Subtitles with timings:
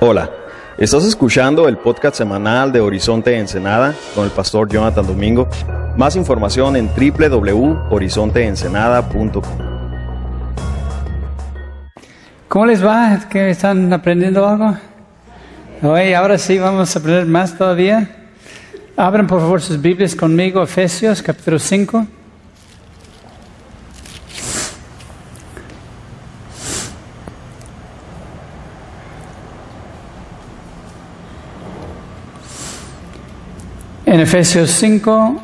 [0.00, 0.30] Hola,
[0.78, 5.48] estás escuchando el podcast semanal de Horizonte Ensenada con el pastor Jonathan Domingo.
[5.96, 9.42] Más información en www.horizonteensenada.com.
[12.48, 13.28] ¿Cómo les va?
[13.28, 14.76] ¿Que están aprendiendo algo?
[15.82, 18.10] Hoy, ahora sí vamos a aprender más todavía.
[18.96, 22.06] Abran por favor sus Biblias conmigo, Efesios capítulo 5.
[34.10, 35.40] En Efesios 5,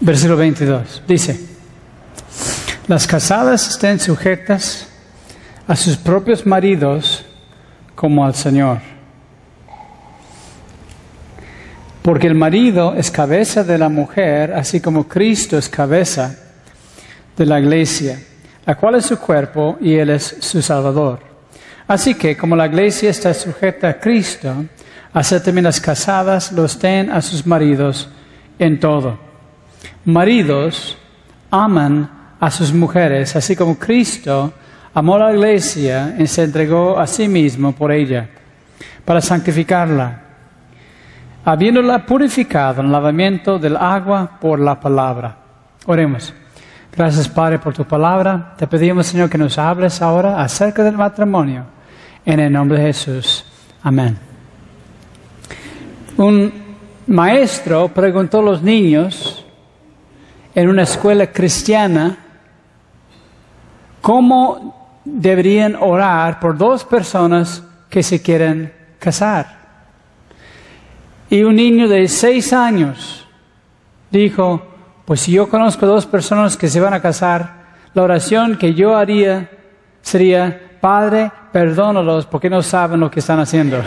[0.00, 1.40] versículo 22, dice,
[2.86, 4.86] las casadas estén sujetas
[5.66, 7.24] a sus propios maridos
[7.94, 8.80] como al Señor.
[12.02, 16.36] Porque el marido es cabeza de la mujer, así como Cristo es cabeza
[17.38, 18.20] de la iglesia,
[18.66, 21.20] la cual es su cuerpo y Él es su Salvador.
[21.86, 24.54] Así que como la iglesia está sujeta a Cristo,
[25.12, 28.08] así también las casadas lo estén a sus maridos
[28.58, 29.18] en todo.
[30.04, 30.96] Maridos
[31.50, 34.52] aman a sus mujeres, así como Cristo
[34.94, 38.28] amó a la iglesia y se entregó a sí mismo por ella,
[39.04, 40.22] para santificarla,
[41.44, 45.36] habiéndola purificado en lavamiento del agua por la palabra.
[45.86, 46.34] Oremos.
[46.94, 48.54] Gracias, Padre, por tu palabra.
[48.56, 51.64] Te pedimos, Señor, que nos hables ahora acerca del matrimonio.
[52.24, 53.44] En el nombre de Jesús.
[53.82, 54.27] Amén.
[56.18, 56.52] Un
[57.06, 59.46] maestro preguntó a los niños
[60.52, 62.18] en una escuela cristiana
[64.02, 69.58] cómo deberían orar por dos personas que se quieren casar.
[71.30, 73.24] Y un niño de seis años
[74.10, 74.60] dijo,
[75.04, 77.58] pues si yo conozco dos personas que se van a casar,
[77.94, 79.48] la oración que yo haría
[80.02, 83.80] sería, Padre, perdónalos porque no saben lo que están haciendo.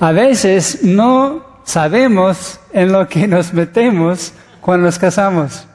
[0.00, 5.66] A veces no sabemos en lo que nos metemos cuando nos casamos.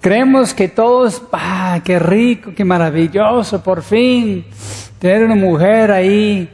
[0.00, 4.46] Creemos que todos, ¡ah, qué rico, qué maravilloso, por fin,
[4.98, 6.48] tener una mujer ahí!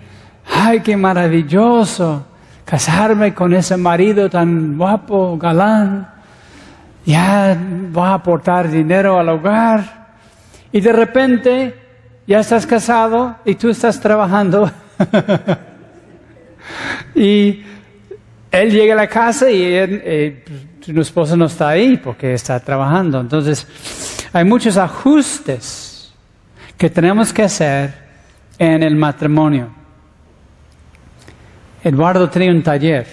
[0.51, 2.27] ¡Ay, qué maravilloso!
[2.65, 6.09] Casarme con ese marido tan guapo, galán.
[7.05, 7.57] Ya
[7.97, 10.15] va a aportar dinero al hogar.
[10.73, 11.75] Y de repente
[12.27, 14.71] ya estás casado y tú estás trabajando.
[17.15, 17.63] y
[18.51, 20.45] él llega a la casa y eh,
[20.85, 23.21] tu esposa no está ahí porque está trabajando.
[23.21, 23.67] Entonces,
[24.33, 26.13] hay muchos ajustes
[26.77, 27.95] que tenemos que hacer
[28.59, 29.69] en el matrimonio.
[31.85, 33.07] Eduardo tenía un taller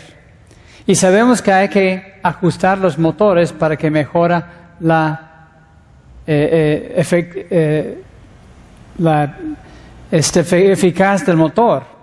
[0.85, 5.47] y sabemos que hay que ajustar los motores para que mejora la,
[6.25, 8.03] eh, eh, eh
[10.11, 11.98] este, eficaz del motor.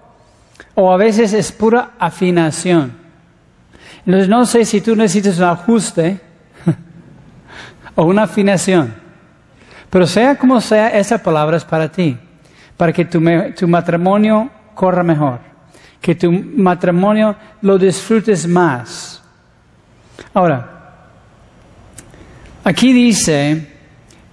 [0.74, 2.92] O a veces es pura afinación.
[4.04, 6.20] Entonces no sé si tú necesitas un ajuste
[7.94, 8.94] o una afinación.
[9.90, 12.16] Pero sea como sea, esa palabra es para ti.
[12.76, 13.22] Para que tu,
[13.56, 15.40] tu matrimonio corra mejor.
[16.00, 19.22] Que tu matrimonio lo disfrutes más.
[20.34, 20.92] Ahora,
[22.62, 23.72] aquí dice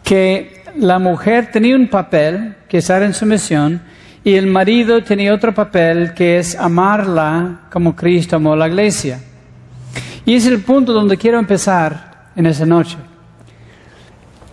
[0.03, 3.81] que la mujer tenía un papel que es estar en sumisión
[4.23, 9.19] y el marido tenía otro papel que es amarla como Cristo amó la iglesia.
[10.25, 12.97] Y es el punto donde quiero empezar en esa noche.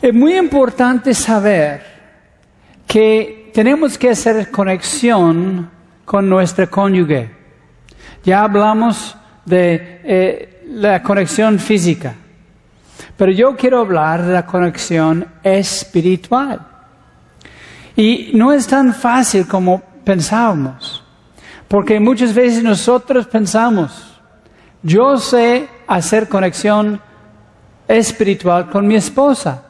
[0.02, 1.82] Es muy importante saber
[2.86, 5.70] que tenemos que hacer conexión
[6.04, 7.30] con nuestra cónyuge.
[8.24, 12.14] Ya hablamos de eh, la conexión física,
[13.16, 16.69] pero yo quiero hablar de la conexión espiritual.
[17.96, 21.02] Y no es tan fácil como pensábamos,
[21.68, 24.18] porque muchas veces nosotros pensamos,
[24.82, 27.00] yo sé hacer conexión
[27.86, 29.64] espiritual con mi esposa.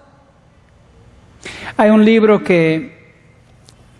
[1.76, 3.00] Hay un libro que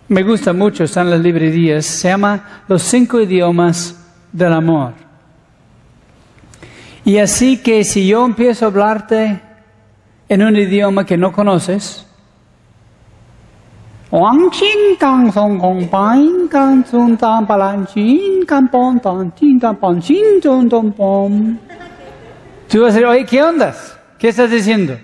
[0.07, 3.95] me gusta mucho, está en las librerías, se llama Los cinco idiomas
[4.31, 4.93] del amor.
[7.03, 9.41] Y así que si yo empiezo a hablarte
[10.29, 12.05] en un idioma que no conoces,
[22.67, 23.97] Tú vas a decir, oye, ¿qué ondas?
[24.19, 24.97] ¿Qué estás diciendo?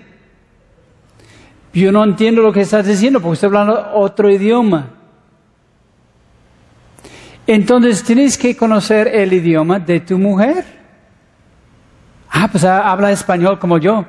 [1.72, 4.90] Yo no entiendo lo que estás diciendo porque estoy hablando otro idioma.
[7.46, 10.66] Entonces tienes que conocer el idioma de tu mujer.
[12.30, 14.04] Ah, pues habla español como yo.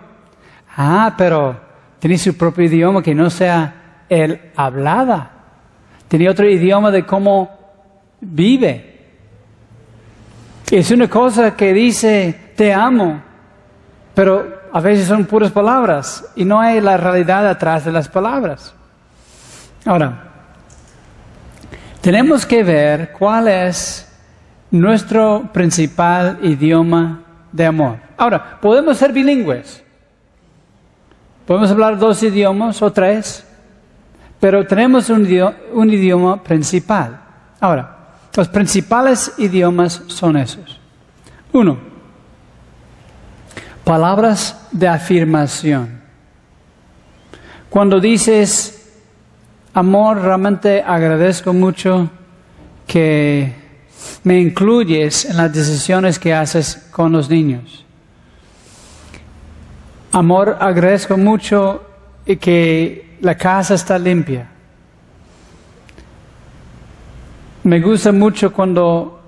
[0.76, 1.58] Ah, pero
[2.00, 3.79] tenía su propio idioma que no sea
[4.10, 5.32] el hablada.
[6.08, 7.50] Tenía otro idioma de cómo
[8.20, 8.90] vive.
[10.70, 13.22] Es una cosa que dice, te amo,
[14.14, 18.74] pero a veces son puras palabras y no hay la realidad atrás de las palabras.
[19.86, 20.24] Ahora,
[22.02, 24.08] tenemos que ver cuál es
[24.72, 27.98] nuestro principal idioma de amor.
[28.18, 29.84] Ahora, podemos ser bilingües.
[31.46, 33.44] Podemos hablar dos idiomas o tres,
[34.40, 37.20] pero tenemos un idioma, principal.
[37.60, 37.98] Ahora,
[38.36, 40.80] los principales idiomas son esos.
[41.52, 41.78] Uno,
[43.84, 46.00] palabras de afirmación.
[47.70, 48.94] Cuando dices,
[49.74, 52.10] amor, realmente agradezco mucho
[52.88, 53.54] que
[54.24, 57.86] me incluyes en las decisiones que haces con los niños.
[60.12, 61.84] Amor, agradezco mucho
[62.40, 64.48] que la casa está limpia.
[67.64, 69.20] Me gusta mucho cuando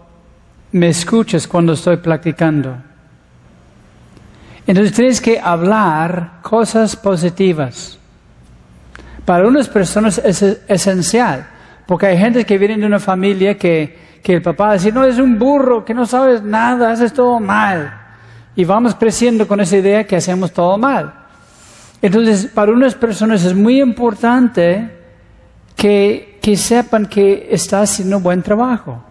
[0.72, 2.76] me escuchas cuando estoy practicando.
[4.66, 7.98] Entonces tienes que hablar cosas positivas.
[9.26, 11.48] Para unas personas es esencial,
[11.86, 15.18] porque hay gente que viene de una familia que, que el papá dice, no, es
[15.18, 17.94] un burro, que no sabes nada, haces todo mal.
[18.56, 21.21] Y vamos creciendo con esa idea que hacemos todo mal.
[22.02, 24.90] Entonces, para unas personas es muy importante
[25.76, 29.04] que, que sepan que está haciendo un buen trabajo.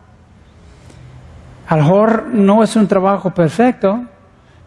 [1.69, 4.05] A lo mejor no es un trabajo perfecto,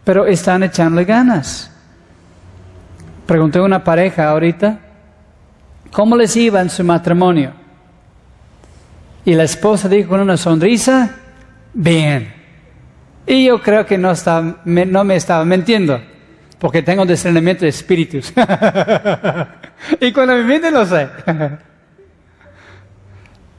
[0.04, 1.70] pero están echándole ganas.
[3.26, 4.78] Pregunté a una pareja ahorita,
[5.90, 7.52] ¿cómo les iba en su matrimonio?
[9.24, 11.10] Y la esposa dijo con una sonrisa,
[11.72, 12.32] bien.
[13.26, 14.12] Y yo creo que no,
[14.64, 16.00] no me estaba mintiendo,
[16.58, 18.32] porque tengo discernimiento de espíritus.
[20.00, 21.08] y cuando me miente lo sé.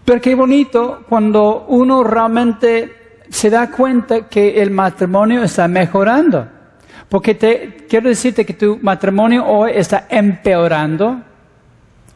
[0.05, 6.47] Pero qué bonito cuando uno realmente se da cuenta que el matrimonio está mejorando.
[7.09, 11.21] Porque te, quiero decirte que tu matrimonio hoy está empeorando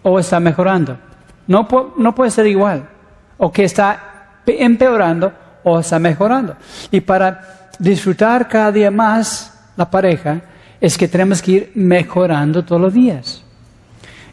[0.03, 0.97] o está mejorando.
[1.47, 1.67] No
[2.15, 2.87] puede ser igual.
[3.37, 4.09] O que está
[4.45, 5.31] empeorando
[5.63, 6.55] o está mejorando.
[6.91, 10.41] Y para disfrutar cada día más la pareja,
[10.81, 13.43] es que tenemos que ir mejorando todos los días.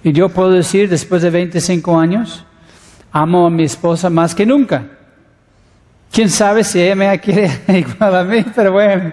[0.03, 2.45] Y yo puedo decir, después de 25 años,
[3.11, 4.87] amo a mi esposa más que nunca.
[6.13, 9.13] Quién sabe si ella me quiere igual a mí, pero bueno,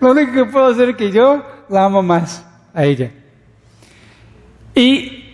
[0.00, 2.44] lo único que puedo hacer es que yo la amo más
[2.74, 3.10] a ella.
[4.74, 5.24] Y,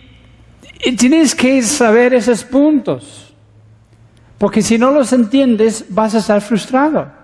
[0.83, 3.33] y tienes que saber esos puntos.
[4.37, 7.20] Porque si no los entiendes, vas a estar frustrado.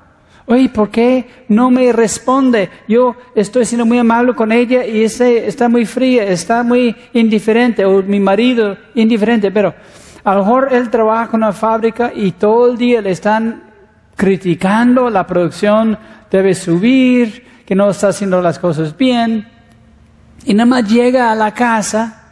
[0.48, 2.70] Oye, ¿por qué no me responde?
[2.88, 8.02] Yo estoy siendo muy amable con ella y está muy fría, está muy indiferente, o
[8.02, 9.76] mi marido indiferente, pero
[10.24, 13.64] a lo mejor él trabaja en una fábrica y todo el día le están
[14.16, 15.98] criticando, la producción
[16.32, 19.46] debe subir, que no está haciendo las cosas bien.
[20.46, 22.24] Y nada más llega a la casa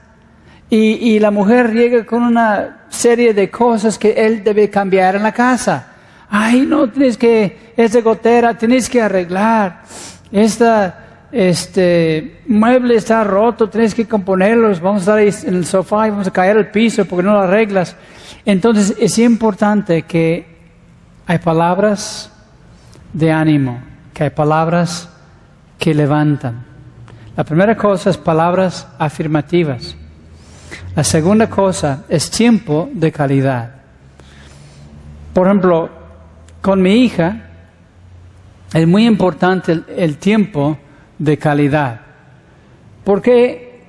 [0.70, 5.34] y, la mujer llega con una serie de cosas que él debe cambiar en la
[5.34, 5.94] casa.
[6.30, 9.83] Ay, no, tienes que, esta gotera, tienes que arreglar.
[10.31, 14.80] Esta, este mueble está roto, tienes que componerlos.
[14.80, 17.33] Vamos a estar ahí en el sofá y vamos a caer al piso porque no
[17.33, 17.95] lo arreglas.
[18.45, 20.45] Entonces es importante que
[21.28, 22.31] hay palabras
[23.14, 23.81] de ánimo,
[24.14, 25.09] que hay palabras
[25.78, 26.66] que levantan.
[27.35, 29.95] La primera cosa es palabras afirmativas.
[30.95, 33.71] La segunda cosa es tiempo de calidad.
[35.33, 35.90] Por ejemplo,
[36.66, 37.42] con mi hija
[38.74, 40.80] es muy importante el, tiempo
[41.19, 42.02] de calidad.
[43.04, 43.84] Porque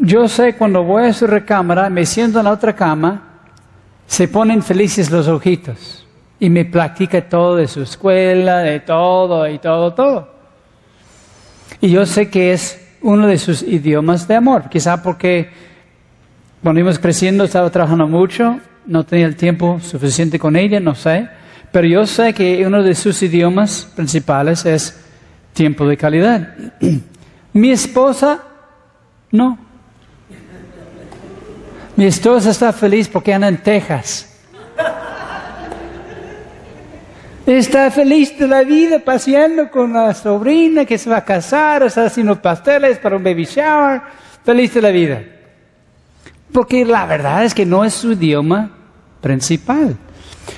[0.00, 3.42] yo sé cuando voy a su recámara, me siento en la otra cama,
[4.08, 6.04] se ponen felices los ojitos
[6.40, 10.28] y me platica todo de su escuela, de todo y todo, todo.
[11.80, 15.48] Y yo sé que es uno de sus idiomas de amor, quizá porque
[16.60, 21.28] cuando íbamos creciendo estaba trabajando mucho, no tenía el tiempo suficiente con ella, no sé.
[21.72, 24.98] Pero yo sé que uno de sus idiomas principales es
[25.52, 26.54] tiempo de calidad.
[27.52, 28.42] Mi esposa,
[29.30, 29.58] no.
[31.96, 34.32] Mi esposa está feliz porque anda en Texas.
[37.46, 42.04] Está feliz de la vida paseando con la sobrina que se va a casar, está
[42.04, 44.02] haciendo pasteles para un baby shower.
[44.44, 45.22] Feliz de la vida.
[46.52, 48.70] Porque la verdad es que no es su idioma
[49.20, 49.96] principal.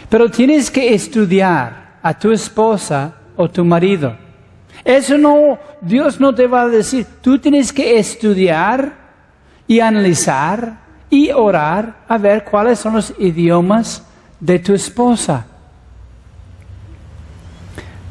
[0.09, 4.17] Pero tienes que estudiar a tu esposa o tu marido.
[4.85, 8.93] Eso no, Dios no te va a decir, tú tienes que estudiar
[9.67, 10.79] y analizar
[11.11, 14.03] y orar a ver cuáles son los idiomas
[14.41, 15.47] de tu esposa.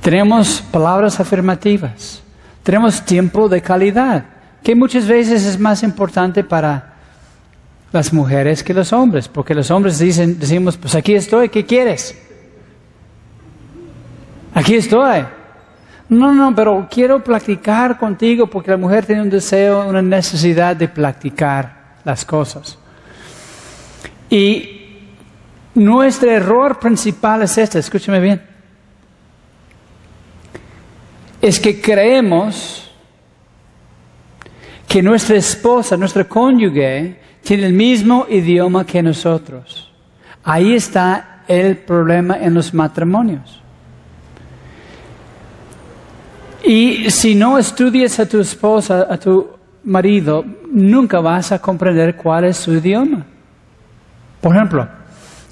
[0.02, 2.22] Tenemos palabras afirmativas,
[2.64, 4.26] tenemos tiempo de calidad,
[4.64, 6.97] que muchas veces es más importante para
[7.98, 12.16] las mujeres que los hombres, porque los hombres dicen, decimos, pues aquí estoy, ¿qué quieres?
[14.54, 15.26] Aquí estoy.
[16.08, 20.88] No, no, pero quiero platicar contigo porque la mujer tiene un deseo, una necesidad de
[20.88, 22.78] platicar las cosas.
[24.30, 25.00] Y
[25.74, 28.42] nuestro error principal es este, escúcheme bien.
[31.42, 32.92] Es que creemos
[34.88, 39.90] que nuestra esposa, nuestra cónyuge, tiene el mismo idioma que nosotros.
[40.44, 43.62] Ahí está el problema en los matrimonios.
[46.62, 49.50] Y si no estudias a tu esposa, a tu
[49.86, 53.26] marido, nunca vas a comprender cuál es su idioma.
[54.42, 54.86] Por ejemplo,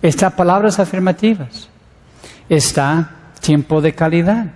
[0.02, 1.70] está palabras afirmativas,
[2.50, 3.10] está
[3.40, 4.48] tiempo de calidad.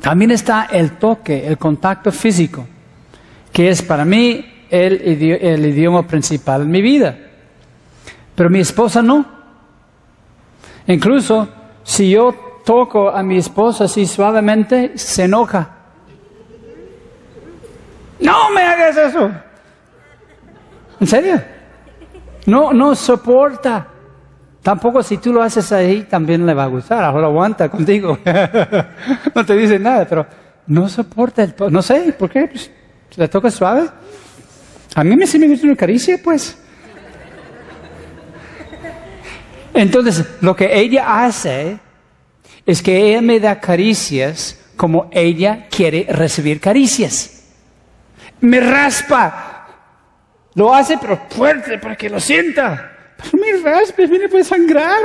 [0.00, 2.66] También está el toque, el contacto físico,
[3.52, 7.16] que es para mí el, el idioma principal en mi vida.
[8.34, 9.24] Pero mi esposa no.
[10.86, 11.48] Incluso
[11.82, 15.70] si yo toco a mi esposa así suavemente, se enoja.
[18.20, 19.30] No me hagas eso.
[21.00, 21.40] ¿En serio?
[22.46, 23.86] No, no soporta.
[24.62, 27.04] Tampoco si tú lo haces ahí, también le va a gustar.
[27.04, 28.18] Ahora aguanta contigo.
[29.34, 30.26] no te dice nada, pero
[30.66, 31.54] no soporta el...
[31.70, 32.48] No sé, ¿por qué?
[32.48, 32.70] Pues,
[33.16, 33.88] ¿Le toca suave?
[34.94, 36.56] A mí me sí me una caricia, pues.
[39.74, 41.78] Entonces, lo que ella hace
[42.66, 47.44] es que ella me da caricias como ella quiere recibir caricias.
[48.40, 49.66] Me raspa.
[50.54, 53.14] Lo hace pero fuerte para que lo sienta.
[53.16, 54.98] Pero me raspa, viene puede sangrar.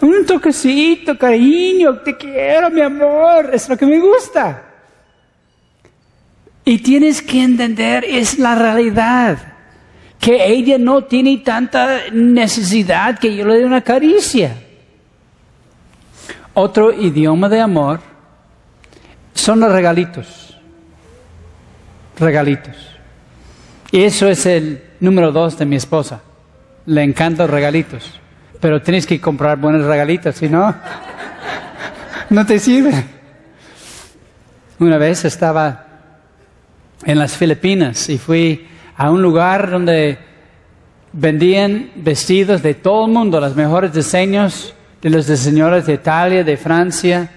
[0.00, 4.71] Un toquecito, cariño, te quiero, mi amor, es lo que me gusta.
[6.64, 9.38] Y tienes que entender, es la realidad
[10.20, 14.54] que ella no tiene tanta necesidad que yo le dé una caricia.
[16.54, 18.00] Otro idioma de amor
[19.34, 20.56] son los regalitos.
[22.18, 22.76] Regalitos.
[23.90, 26.22] Y eso es el número dos de mi esposa.
[26.86, 28.20] Le encantan regalitos.
[28.60, 30.72] Pero tienes que comprar buenos regalitos, si no,
[32.30, 33.04] no te sirve.
[34.78, 35.91] Una vez estaba
[37.04, 38.66] en las Filipinas y fui
[38.96, 40.18] a un lugar donde
[41.12, 46.56] vendían vestidos de todo el mundo, los mejores diseños de los diseñadores de Italia, de
[46.56, 47.28] Francia,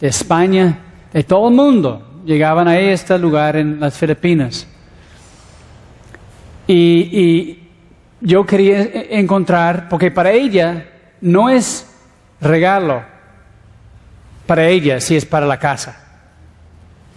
[0.00, 0.78] de España,
[1.12, 2.20] de todo el mundo.
[2.24, 4.66] Llegaban ahí a este lugar en las Filipinas.
[6.66, 7.68] Y, y
[8.20, 10.86] yo quería encontrar, porque para ella
[11.20, 11.88] no es
[12.40, 13.02] regalo,
[14.46, 15.96] para ella si es para la casa.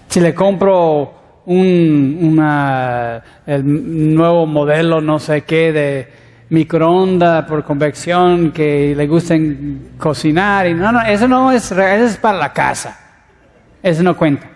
[0.08, 6.08] Si le compro un una, el nuevo modelo, no sé qué, de
[6.50, 10.68] microondas por convección que le gusten cocinar.
[10.68, 12.98] Y no, no, eso no es, eso es para la casa.
[13.82, 14.50] Eso no cuenta.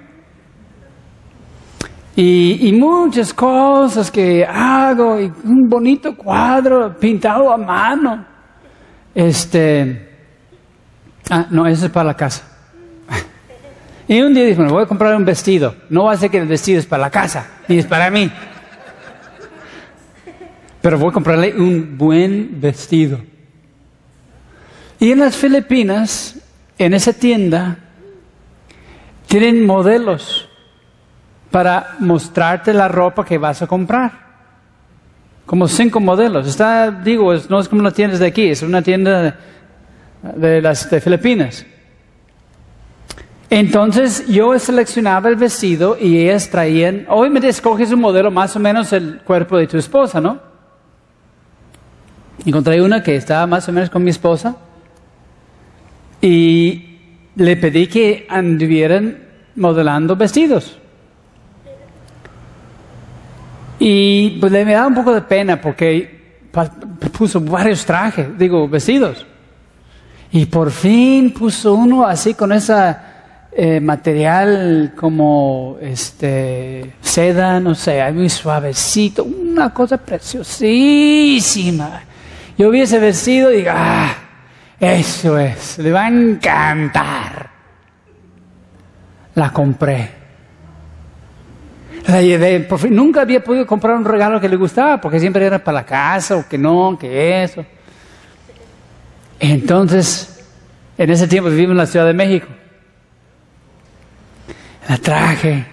[2.15, 8.25] Y, y, muchas cosas que hago, y un bonito cuadro pintado a mano.
[9.15, 10.09] Este,
[11.29, 12.48] ah, no, eso es para la casa.
[14.09, 15.75] Y un día dijo, me voy a comprar un vestido.
[15.87, 18.31] No va a ser que el vestido es para la casa, ni es para mí.
[20.81, 23.21] Pero voy a comprarle un buen vestido.
[24.99, 26.39] Y en las Filipinas,
[26.79, 27.77] en esa tienda,
[29.27, 30.49] tienen modelos
[31.51, 34.11] para mostrarte la ropa que vas a comprar.
[35.45, 36.47] Como cinco modelos.
[36.47, 39.33] Está, digo, no es como una tienda de aquí, es una tienda de,
[40.35, 41.63] de las de Filipinas.
[43.49, 48.93] Entonces yo seleccionaba el vestido y ellas traían, obviamente escoges un modelo más o menos
[48.93, 50.39] el cuerpo de tu esposa, ¿no?
[52.45, 54.55] Encontré una que estaba más o menos con mi esposa
[56.21, 56.99] y
[57.35, 59.17] le pedí que anduvieran
[59.55, 60.77] modelando vestidos.
[63.79, 66.19] Y pues le me daba un poco de pena porque
[67.17, 69.25] puso varios trajes, digo, vestidos.
[70.31, 73.08] Y por fin puso uno así con esa
[73.51, 82.03] eh, material como este seda, no sé, muy suavecito, una cosa preciosísima.
[82.57, 84.13] Yo vi ese vestido y digo, ah,
[84.79, 87.49] eso es, le va a encantar.
[89.35, 90.19] La compré.
[92.67, 95.79] Por fin, nunca había podido comprar un regalo que le gustaba, porque siempre era para
[95.79, 97.65] la casa, o que no, que eso.
[99.39, 100.43] Entonces,
[100.97, 102.47] en ese tiempo vivimos en la Ciudad de México.
[104.89, 105.65] La traje.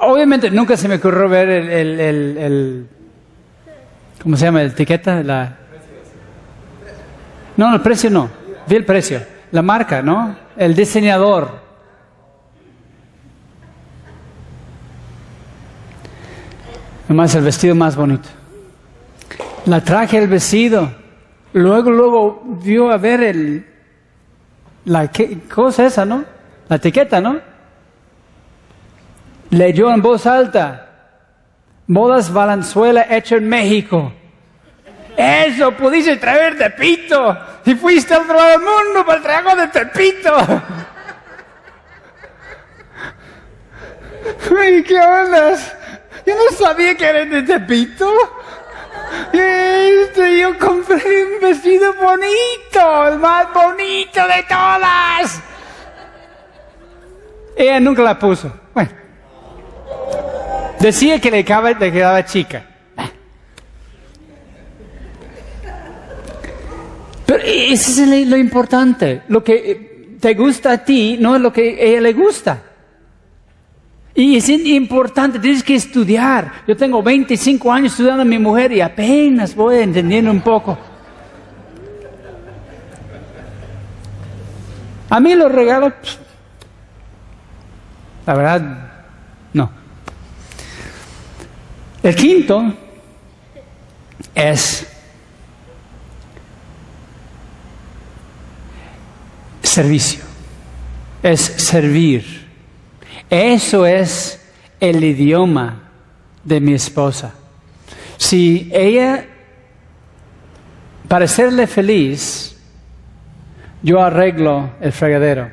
[0.00, 2.88] Obviamente nunca se me ocurrió ver el, el, el, el-
[4.22, 4.60] ¿cómo se llama?
[4.60, 5.56] La etiqueta, la...
[7.56, 8.28] No, el precio no.
[8.68, 9.22] Vi el precio.
[9.52, 10.36] La marca, ¿no?
[10.56, 11.60] El diseñador.
[17.08, 18.28] Nomás el vestido más bonito.
[19.66, 20.92] La traje el vestido.
[21.52, 23.66] Luego, luego vio a ver el,
[24.84, 26.24] la ¿qué cosa esa, ¿no?
[26.68, 27.40] La etiqueta, ¿no?
[29.56, 30.86] Leyó en voz alta.
[31.86, 34.12] Bodas Valenzuela hecho en México.
[35.16, 37.38] Eso pudiste traer Tepito.
[37.64, 40.36] Y fuiste al otro lado del mundo para el trabajo de Tepito.
[44.60, 45.74] Ay, ¿qué ondas?
[46.26, 48.12] Yo no sabía que eres de Tepito.
[49.32, 55.40] Este, yo compré un vestido bonito, el más bonito de todas.
[57.56, 58.52] Ella nunca la puso.
[58.74, 59.05] Bueno.
[60.80, 62.64] Decía que le quedaba, le quedaba chica.
[67.26, 69.22] Pero ese es lo importante.
[69.28, 72.62] Lo que eh, te gusta a ti no es lo que a ella le gusta.
[74.14, 76.50] Y es importante, tienes que estudiar.
[76.66, 80.78] Yo tengo 25 años estudiando a mi mujer y apenas voy entendiendo un poco.
[85.10, 85.92] A mí los regalos,
[88.24, 88.90] la verdad,
[89.52, 89.85] no.
[92.06, 92.72] El quinto
[94.32, 94.86] es
[99.60, 100.22] servicio,
[101.20, 102.46] es servir.
[103.28, 104.40] Eso es
[104.78, 105.90] el idioma
[106.44, 107.34] de mi esposa.
[108.18, 109.26] Si ella,
[111.08, 112.56] para hacerle feliz,
[113.82, 115.50] yo arreglo el fregadero,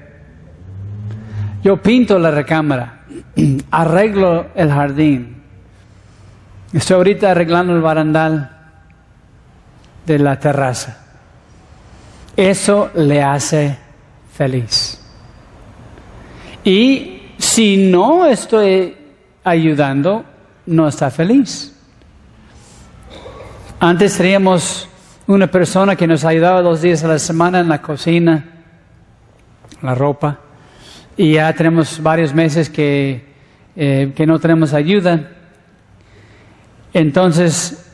[1.63, 3.05] yo pinto la recámara,
[3.71, 5.32] arreglo el jardín,
[6.73, 8.49] estoy ahorita arreglando el barandal
[10.05, 10.97] de la terraza.
[12.35, 13.77] Eso le hace
[14.33, 14.99] feliz.
[16.63, 18.95] Y si no estoy
[19.43, 20.23] ayudando,
[20.65, 21.73] no está feliz.
[23.79, 24.87] Antes teníamos
[25.27, 28.45] una persona que nos ayudaba dos días a la semana en la cocina,
[29.81, 30.39] la ropa,
[31.15, 33.33] y ya tenemos varios meses que,
[33.75, 35.29] eh, que no tenemos ayuda.
[36.93, 37.85] Entonces,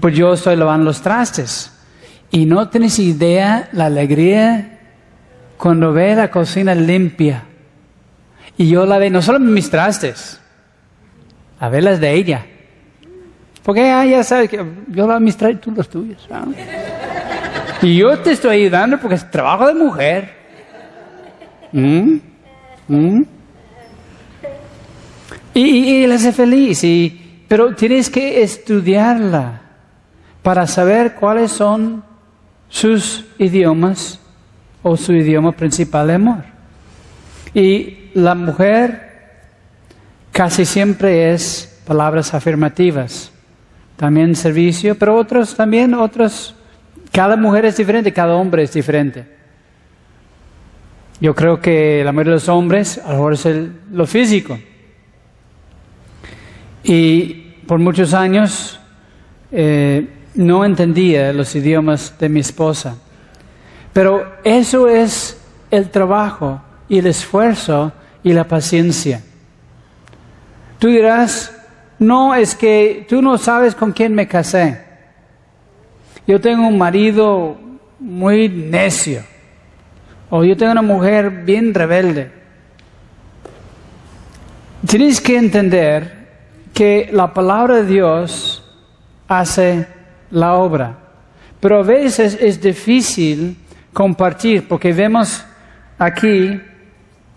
[0.00, 1.72] pues yo estoy lavando los trastes.
[2.30, 4.78] Y no tienes idea la alegría
[5.58, 7.44] cuando ve la cocina limpia.
[8.56, 10.40] Y yo la veo, no solo mis trastes,
[11.58, 12.46] a ver las de ella.
[13.62, 16.26] Porque ah, ya sabes que yo lavo mis trastes, tú los tuyos.
[16.30, 16.54] ¿no?
[17.82, 20.32] Y yo te estoy ayudando porque es trabajo de mujer.
[21.72, 22.16] ¿Mm?
[22.88, 23.22] ¿Mm?
[25.54, 27.21] Y, y, y le hace feliz, y,
[27.52, 29.60] pero tienes que estudiarla
[30.40, 32.02] para saber cuáles son
[32.70, 34.18] sus idiomas
[34.82, 36.44] o su idioma principal de amor.
[37.52, 39.42] Y la mujer
[40.32, 43.30] casi siempre es palabras afirmativas,
[43.98, 46.54] también servicio, pero otros también, otros,
[47.12, 49.26] cada mujer es diferente, cada hombre es diferente.
[51.20, 53.46] Yo creo que la mayoría de los hombres, a lo mejor es
[53.92, 54.58] lo físico.
[56.84, 57.34] Y
[57.66, 58.78] por muchos años
[59.50, 62.96] eh, no entendía los idiomas de mi esposa.
[63.92, 65.38] Pero eso es
[65.70, 67.92] el trabajo y el esfuerzo
[68.22, 69.22] y la paciencia.
[70.78, 71.54] Tú dirás,
[71.98, 74.80] no, es que tú no sabes con quién me casé.
[76.26, 77.56] Yo tengo un marido
[78.00, 79.22] muy necio.
[80.30, 82.30] O yo tengo una mujer bien rebelde.
[84.86, 86.21] Tienes que entender
[86.72, 88.62] que la palabra de Dios
[89.28, 89.86] hace
[90.30, 90.98] la obra.
[91.60, 93.56] Pero a veces es difícil
[93.92, 95.44] compartir porque vemos
[95.98, 96.60] aquí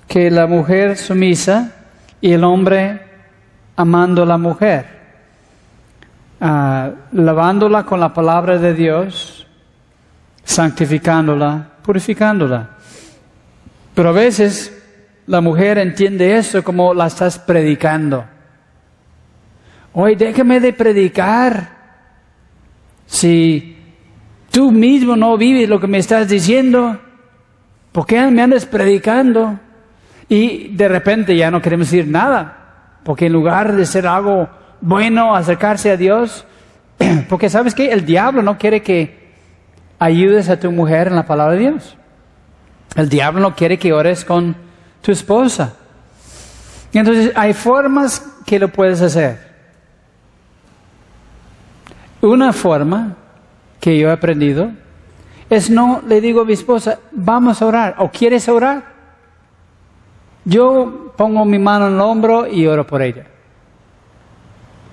[0.08, 1.72] que la mujer sumisa
[2.22, 3.02] y el hombre
[3.76, 4.86] amando a la mujer,
[6.40, 9.46] ah, lavándola con la palabra de Dios,
[10.44, 12.70] santificándola, purificándola.
[13.94, 14.72] Pero a veces
[15.28, 18.26] la mujer entiende eso como la estás predicando.
[19.98, 21.70] Oye, déjame de predicar.
[23.06, 23.78] Si
[24.52, 27.00] tú mismo no vives lo que me estás diciendo,
[27.94, 29.58] ¿por qué me andas predicando?
[30.28, 32.58] Y de repente ya no queremos decir nada.
[33.06, 34.50] Porque en lugar de ser algo
[34.82, 36.46] bueno, acercarse a Dios,
[37.30, 39.34] porque sabes que el diablo no quiere que
[39.98, 41.96] ayudes a tu mujer en la palabra de Dios.
[42.98, 44.58] El diablo no quiere que ores con
[45.02, 45.74] tu esposa.
[46.92, 49.45] Entonces hay formas que lo puedes hacer.
[52.26, 53.16] Una forma
[53.80, 54.72] que yo he aprendido
[55.48, 58.84] es no le digo a mi esposa, vamos a orar, o quieres orar.
[60.44, 63.28] Yo pongo mi mano en el hombro y oro por ella.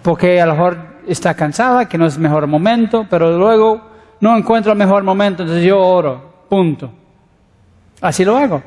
[0.02, 3.80] Porque a lo mejor está cansada, que no es mejor momento, pero luego
[4.20, 6.90] no encuentro mejor momento, entonces yo oro, punto.
[8.02, 8.62] Así lo hago.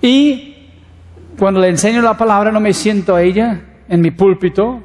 [0.00, 0.68] Y
[1.36, 4.84] cuando le enseño la palabra no me siento a ella en mi púlpito,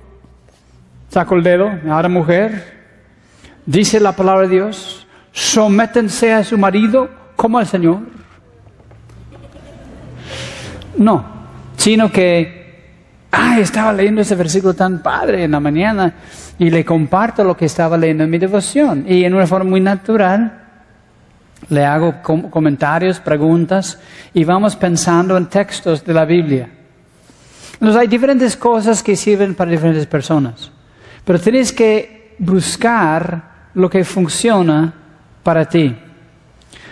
[1.11, 2.79] saco el dedo, ahora mujer,
[3.65, 7.99] dice la palabra de Dios, sométense a su marido como al Señor.
[10.97, 11.25] No,
[11.75, 16.13] sino que, ah, estaba leyendo ese versículo tan padre en la mañana
[16.57, 19.03] y le comparto lo que estaba leyendo en mi devoción.
[19.05, 20.59] Y en una forma muy natural
[21.67, 23.99] le hago comentarios, preguntas
[24.33, 26.69] y vamos pensando en textos de la Biblia.
[27.73, 30.71] Entonces hay diferentes cosas que sirven para diferentes personas,
[31.25, 34.93] pero tienes que buscar lo que funciona
[35.43, 35.95] para ti.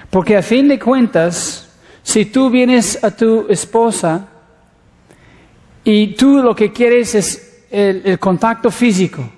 [0.09, 1.69] Porque a fin de cuentas,
[2.01, 4.27] si tú vienes a tu esposa
[5.83, 9.29] y tú lo que quieres es el, contacto físico,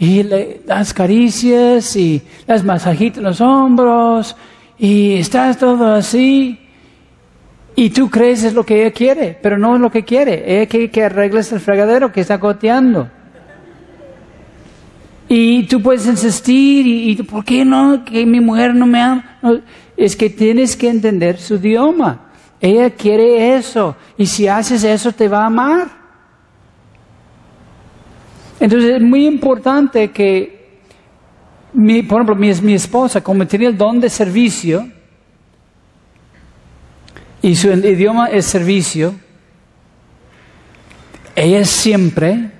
[0.00, 4.36] y le das caricias y das masajitos en los hombros
[4.78, 6.68] y estás todo así
[7.74, 10.42] y tú crees es lo que ella quiere, pero no es lo que quiere.
[10.46, 13.08] Ella quiere que arregles el fregadero que está goteando.
[15.28, 18.02] Y tú puedes insistir, y, ¿por qué no?
[18.04, 19.38] Que mi mujer no me ama.
[19.96, 22.30] es que tienes que entender su idioma.
[22.60, 23.94] Ella quiere eso.
[24.16, 25.88] Y si haces eso, te va a amar.
[28.58, 30.80] Entonces es muy importante que,
[31.74, 34.88] mi, por ejemplo, mi, mi esposa, como tenía el don de servicio,
[37.42, 39.14] y su idioma es servicio,
[41.36, 42.50] ella siempre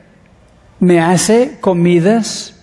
[0.78, 2.57] me hace comidas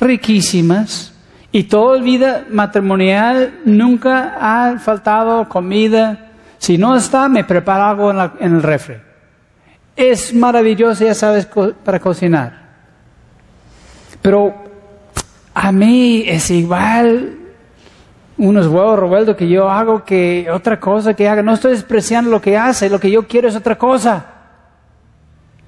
[0.00, 1.12] riquísimas
[1.50, 6.30] y toda vida matrimonial nunca ha faltado comida.
[6.58, 8.96] Si no está, me prepara algo en, en el refri.
[9.96, 11.48] Es maravilloso, ya sabes,
[11.84, 12.68] para cocinar.
[14.22, 14.54] Pero
[15.54, 17.36] a mí es igual
[18.36, 21.42] unos huevos revueltos que yo hago que otra cosa que haga.
[21.42, 24.26] No estoy despreciando lo que hace, lo que yo quiero es otra cosa.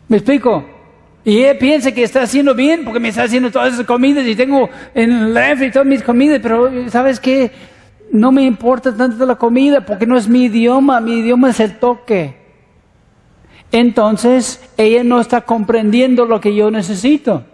[0.09, 0.80] ¿Me explico?
[1.25, 4.35] Y él piensa que está haciendo bien porque me está haciendo todas esas comidas y
[4.35, 7.51] tengo en el refri todas mis comidas, pero ¿sabes qué?
[8.11, 11.79] No me importa tanto la comida porque no es mi idioma, mi idioma es el
[11.79, 12.41] toque.
[13.73, 17.45] Entonces, ella no está comprendiendo lo que yo necesito.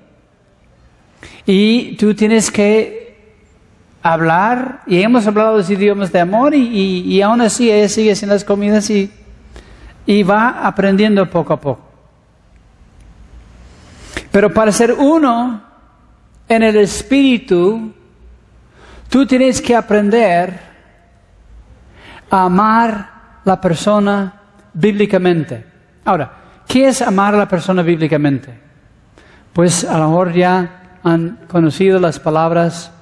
[1.44, 3.06] Y tú tienes que
[4.02, 8.34] hablar, y hemos hablado de idiomas de amor, y, y, aún así ella sigue haciendo
[8.34, 9.10] las comidas y,
[10.06, 11.85] y va aprendiendo poco a poco.
[14.36, 15.62] Pero para ser uno
[16.46, 17.90] en el espíritu,
[19.08, 20.60] tú tienes que aprender
[22.28, 24.34] a amar la persona
[24.74, 25.64] bíblicamente.
[26.04, 26.30] Ahora,
[26.68, 28.52] ¿qué es amar la persona bíblicamente?
[29.54, 32.92] Pues a lo mejor ya han conocido las palabras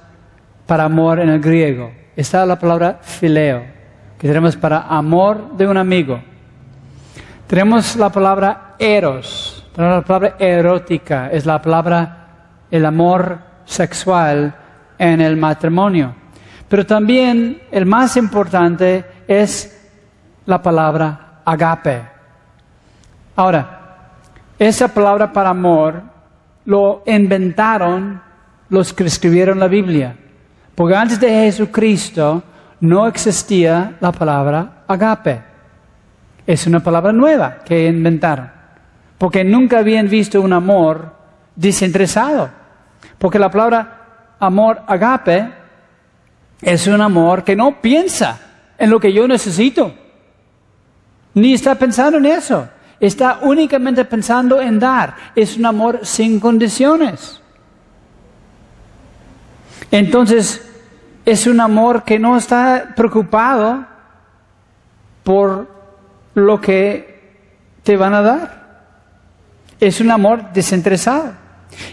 [0.65, 1.91] para amor en el griego.
[2.15, 3.61] Está la palabra fileo,
[4.17, 6.17] que tenemos para amor de un amigo.
[7.45, 9.44] Tenemos la palabra eros,
[9.77, 12.27] la palabra erótica es la palabra
[12.71, 14.53] el amor sexual
[14.97, 16.15] en el matrimonio.
[16.67, 19.71] Pero también el más importante es
[20.45, 22.01] la palabra agape.
[23.35, 23.81] Ahora,
[24.57, 26.01] esa palabra para amor
[26.65, 28.21] lo inventaron
[28.69, 30.15] los que escribieron la Biblia.
[30.73, 32.43] Porque antes de Jesucristo
[32.79, 35.41] no existía la palabra agape.
[36.47, 38.54] Es una palabra nueva que inventaron
[39.17, 41.13] porque nunca habían visto un amor
[41.55, 42.49] desinteresado.
[43.17, 45.51] Porque la palabra amor agape
[46.61, 48.39] es un amor que no piensa
[48.77, 49.93] en lo que yo necesito,
[51.33, 52.67] ni está pensando en eso.
[52.99, 55.15] Está únicamente pensando en dar.
[55.35, 57.41] Es un amor sin condiciones.
[59.91, 60.65] Entonces,
[61.25, 63.85] es un amor que no está preocupado
[65.23, 65.67] por
[66.35, 67.41] lo que
[67.83, 68.64] te van a dar.
[69.79, 71.33] Es un amor desinteresado.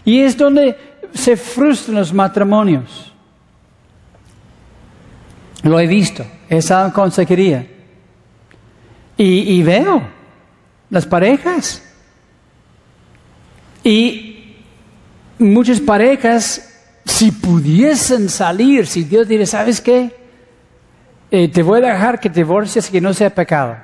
[0.05, 0.77] Y es donde
[1.15, 3.13] se frustran los matrimonios.
[5.63, 7.67] Lo he visto, he estado consejería.
[9.17, 10.03] Y, veo
[10.91, 11.81] las parejas
[13.85, 14.57] Y
[15.39, 20.11] muchas parejas, si pudiesen salir, si Dios dice, ¿sabes qué?
[21.31, 23.77] Eh, te voy a dejar que te divorcies y que no sea pecado.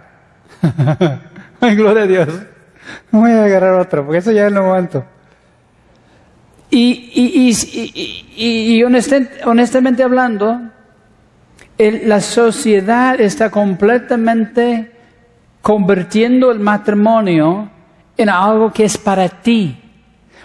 [1.60, 2.28] Gloria a Dios.
[3.10, 5.04] Voy a agarrar otro, porque eso ya no aguanto.
[6.70, 10.60] Y, y, y, y honestamente hablando,
[11.78, 14.92] la sociedad está completamente
[15.62, 17.70] convirtiendo el matrimonio
[18.16, 19.78] en algo que es para ti.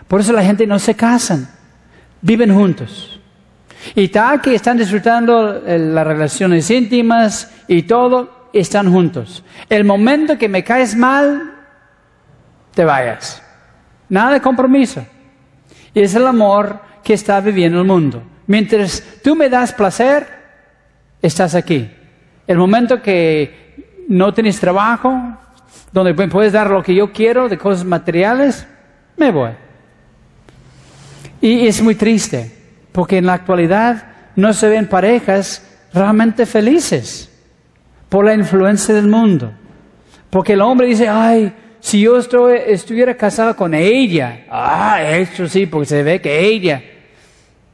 [0.07, 1.49] Por eso la gente no se casan,
[2.21, 3.19] viven juntos.
[3.95, 9.43] Y tal que están disfrutando eh, las relaciones íntimas y todo, están juntos.
[9.69, 11.62] El momento que me caes mal,
[12.73, 13.41] te vayas.
[14.09, 15.05] Nada de compromiso.
[15.93, 18.23] Es el amor que está viviendo el mundo.
[18.47, 20.27] Mientras tú me das placer,
[21.21, 21.89] estás aquí.
[22.45, 25.37] El momento que no tienes trabajo,
[25.91, 28.67] donde puedes dar lo que yo quiero de cosas materiales,
[29.15, 29.51] me voy.
[31.39, 32.51] Y es muy triste,
[32.91, 34.05] porque en la actualidad
[34.35, 37.29] no se ven parejas realmente felices
[38.09, 39.51] por la influencia del mundo.
[40.29, 41.53] Porque el hombre dice, ay,
[41.83, 46.81] si yo estuviera casado con ella, ah, eso sí, porque se ve que ella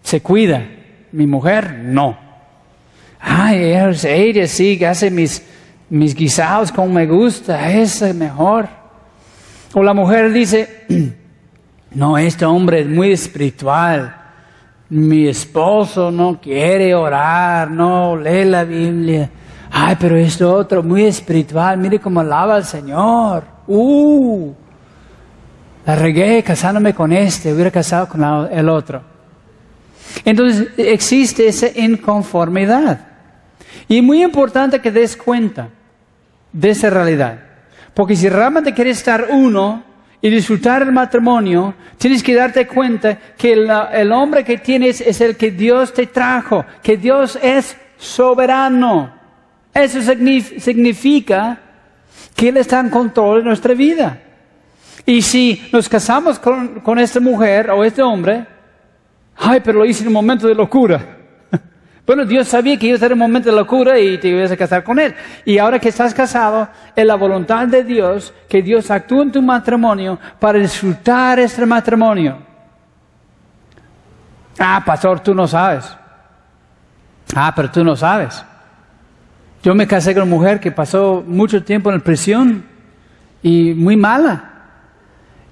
[0.01, 0.65] se cuida.
[1.11, 2.17] Mi mujer, no.
[3.19, 3.71] Ay,
[4.03, 5.45] ella sí que hace mis,
[5.91, 8.67] mis guisados como me gusta, esa es mejor.
[9.75, 10.85] O la mujer dice,
[11.91, 14.15] no, este hombre es muy espiritual.
[14.89, 19.29] Mi esposo no quiere orar, no lee la Biblia.
[19.71, 23.43] Ay, pero este otro muy espiritual, mire cómo alaba al Señor.
[23.67, 24.51] Uh,
[25.85, 29.01] la regué casándome con este, hubiera casado con el otro.
[30.25, 33.07] Entonces existe esa inconformidad.
[33.87, 35.69] Y muy importante que des cuenta
[36.51, 37.39] de esa realidad.
[37.93, 39.83] Porque si realmente quieres estar uno
[40.21, 45.37] y disfrutar el matrimonio, tienes que darte cuenta que el hombre que tienes es el
[45.37, 49.18] que Dios te trajo, que Dios es soberano.
[49.73, 51.59] Eso significa
[52.35, 54.19] que Él está en control de nuestra vida.
[55.05, 58.45] Y si nos casamos con, esta mujer o este hombre,
[59.37, 61.17] ay, pero lo hice en un momento de locura.
[62.05, 64.57] Bueno, Dios sabía que iba a ser un momento de locura y te ibas a
[64.57, 65.13] casar con Él.
[65.45, 69.43] Y ahora que estás casado, es la voluntad de Dios que Dios actúe en tu
[69.43, 72.39] matrimonio para disfrutar este matrimonio.
[74.57, 75.85] Ah, pastor, tú no sabes.
[77.35, 78.43] Ah, pero tú no sabes.
[79.61, 82.63] Yo me casé con una mujer que pasó mucho tiempo en la prisión
[83.43, 84.45] y muy mala.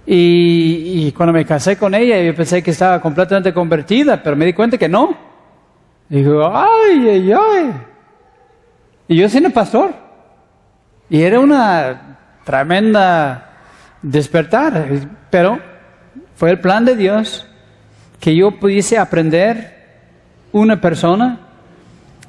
[0.05, 4.53] Y, cuando me casé con ella, yo pensé que estaba completamente convertida, pero me di
[4.53, 5.17] cuenta que no.
[6.07, 7.73] digo, ay, ay, ay.
[9.09, 9.93] Y yo siendo pastor.
[11.09, 13.51] Y era una tremenda
[14.01, 14.87] despertar.
[15.29, 15.59] Pero
[16.35, 17.45] fue el plan de Dios
[18.21, 19.75] que yo pudiese aprender
[20.53, 21.39] una persona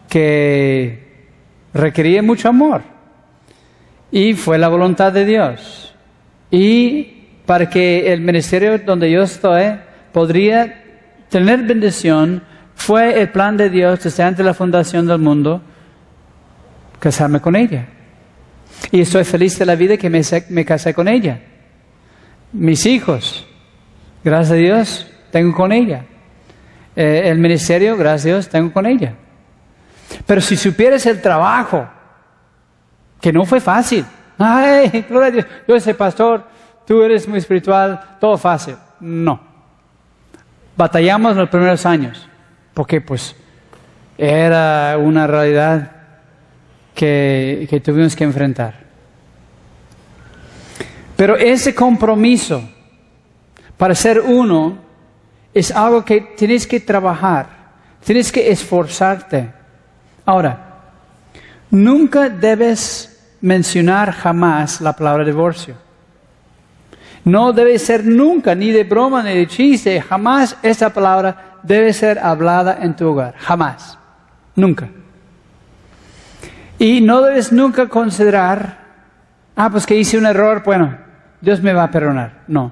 [0.09, 1.08] que
[1.79, 2.83] requería mucho amor.
[4.11, 5.95] Y fue la voluntad de Dios.
[6.51, 7.05] Y
[7.47, 9.65] para que el ministerio donde yo estoy
[10.13, 10.85] podría
[11.29, 12.43] tener bendición,
[12.75, 15.61] fue el plan de Dios desde antes de la fundación del mundo
[16.99, 17.87] casarme con ella.
[18.91, 21.41] Y estoy feliz de la vida que me, me casé con ella.
[22.53, 23.47] Mis hijos,
[24.25, 26.05] gracias a Dios, tengo con ella.
[26.97, 29.15] Eh, el ministerio, gracias a Dios, tengo con ella.
[30.27, 31.89] Pero si supieras el trabajo,
[33.21, 34.05] que no fue fácil.
[34.39, 36.45] Ay, gloria a Dios, yo soy pastor,
[36.87, 38.77] tú eres muy espiritual, todo fácil.
[39.01, 39.41] No.
[40.77, 42.29] Batallamos en los primeros años,
[42.75, 43.35] porque pues
[44.17, 45.91] era una realidad
[46.95, 48.75] que, que tuvimos que enfrentar.
[51.17, 52.63] Pero ese compromiso
[53.77, 54.79] para ser uno
[55.55, 57.49] es algo que tienes que trabajar,
[58.05, 59.58] tienes que esforzarte.
[60.29, 60.59] Ahora,
[61.71, 65.75] nunca debes mencionar jamás la palabra divorcio.
[67.25, 72.19] No debe ser nunca, ni de broma, ni de chiste, jamás esa palabra debe ser
[72.19, 73.37] hablada en tu hogar.
[73.39, 73.97] Jamás.
[74.55, 74.91] Nunca.
[76.79, 78.81] Y no debes nunca considerar,
[79.57, 80.95] ah, pues que hice un error, bueno,
[81.41, 82.43] Dios me va a perdonar.
[82.49, 82.71] No.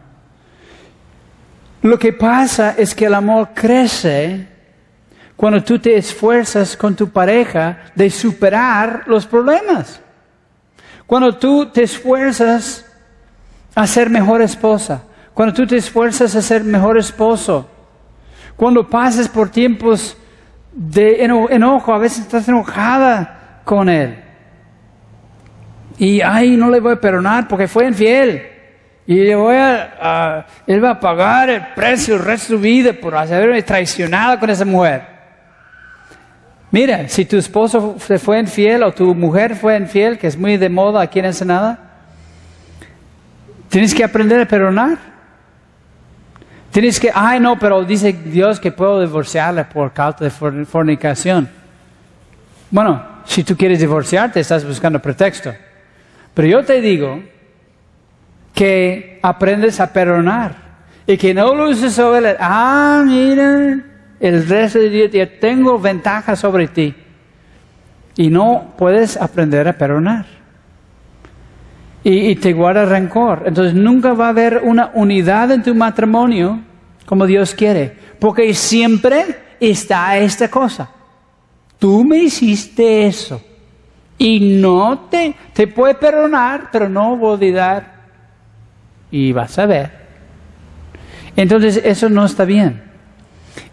[1.81, 4.56] Lo que pasa es que el amor crece
[5.37, 10.01] cuando tú te esfuerzas con tu pareja de superar los problemas.
[11.07, 12.85] Cuando tú te esfuerzas
[13.75, 15.03] a ser mejor esposa.
[15.35, 17.69] Cuando tú te esfuerzas a ser mejor esposo.
[18.57, 20.17] Cuando pases por tiempos
[20.73, 24.23] de enojo, a veces estás enojada con él.
[25.99, 28.43] Y, ay, no le voy a perdonar porque fue infiel.
[29.07, 32.63] Y le voy a, a- él va a pagar el precio el resto de su
[32.63, 35.16] vida por haberme traicionado con esa mujer.
[36.71, 40.57] Mira, si tu esposo se fue infiel o tu mujer fue infiel, que es muy
[40.57, 41.79] de moda aquí en Ensenada,
[43.69, 44.99] tienes que aprender a perdonar.
[46.73, 51.49] Tienes que, ay no, pero dice Dios que puedo divorciarla por causa de for- fornicación.
[52.71, 55.55] Bueno, si tú quieres divorciarte, estás buscando pretexto.
[56.35, 57.23] Pero yo te digo
[58.53, 60.55] que aprendes a perdonar
[61.07, 63.79] y que no lo uses sobre el, ah, mira,
[64.21, 66.95] el resto de Dios, yo tengo ventaja sobre ti.
[68.17, 70.25] Y no puedes aprender a perdonar.
[72.03, 73.43] Y, y te guarda rencor.
[73.47, 76.61] Entonces nunca va a haber una unidad en tu matrimonio
[77.05, 77.95] como Dios quiere.
[78.19, 79.25] Porque siempre
[79.61, 80.91] está esta cosa.
[81.79, 83.43] Tú me hiciste eso.
[84.19, 87.97] Y no te, te puede perdonar, pero no voy a olvidar.
[89.11, 89.91] Y vas a ver.
[91.37, 92.86] Entonces eso no está bien.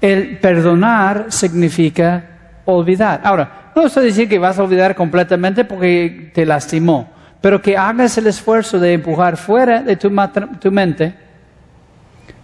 [0.02, 2.24] El perdonar significa
[2.65, 3.22] olvidar.
[3.24, 7.10] Ahora, no estoy diciendo que vas a olvidar completamente porque te lastimó,
[7.41, 10.12] pero que hagas el esfuerzo de empujar fuera de tu,
[10.60, 11.15] tu mente,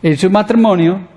[0.02, 1.08] de tu matrimonio,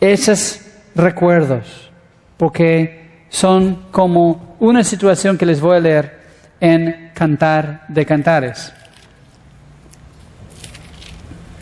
[0.00, 0.60] esos
[0.94, 1.90] recuerdos,
[2.36, 6.20] porque son como una situación que les voy a leer
[6.60, 8.72] en Cantar de Cantares.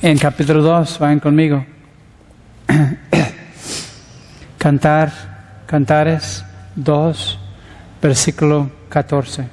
[0.00, 1.66] En capítulo 2, vayan conmigo.
[4.58, 6.44] Cantar, Cantares
[6.74, 7.38] 2,
[8.02, 9.48] versículo 14.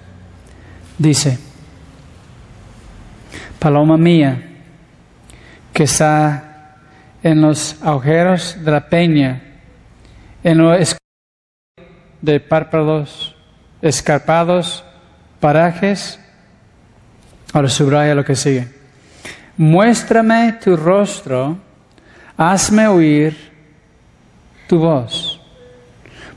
[0.98, 1.38] Dice,
[3.60, 4.42] Paloma mía,
[5.72, 6.78] que está
[7.22, 9.42] en los agujeros de la peña,
[10.44, 10.98] en los
[12.22, 13.36] de párpados
[13.82, 14.84] escarpados,
[15.40, 16.20] parajes.
[17.54, 18.68] Ahora subraya lo que sigue.
[19.58, 21.58] Muéstrame tu rostro,
[22.36, 23.45] hazme oír
[24.68, 25.42] tu voz,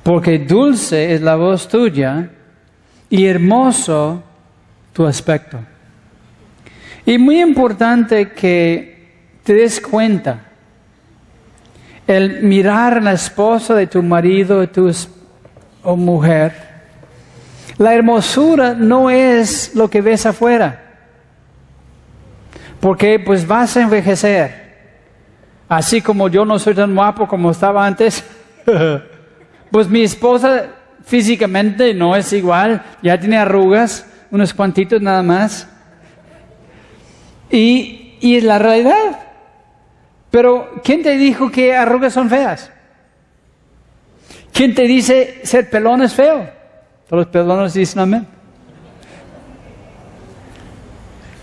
[0.03, 2.31] porque dulce es la voz tuya
[3.11, 4.23] y hermoso
[4.93, 5.59] tu aspecto.
[7.07, 8.99] Y muy importante que
[9.43, 10.41] te des cuenta,
[12.07, 14.67] el mirar la esposa de tu marido,
[15.83, 16.53] o mujer,
[17.79, 20.83] la hermosura no es lo que ves afuera,
[22.81, 24.68] porque pues vas a envejecer.
[25.69, 28.25] Así como yo no soy tan guapo como estaba antes,
[29.71, 30.67] pues mi esposa
[31.05, 35.69] físicamente no es igual, ya tiene arrugas, unos cuantitos nada más.
[37.51, 39.19] Y, es la realidad.
[40.31, 42.71] Pero, ¿quién te dijo que arrugas son feas?
[44.53, 46.51] ¿Quién te dice ser pelón es feo?
[47.09, 48.27] Todos los pelones dicen amén.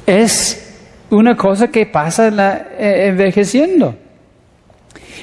[0.06, 3.98] Es una cosa que pasa eh, envejeciendo.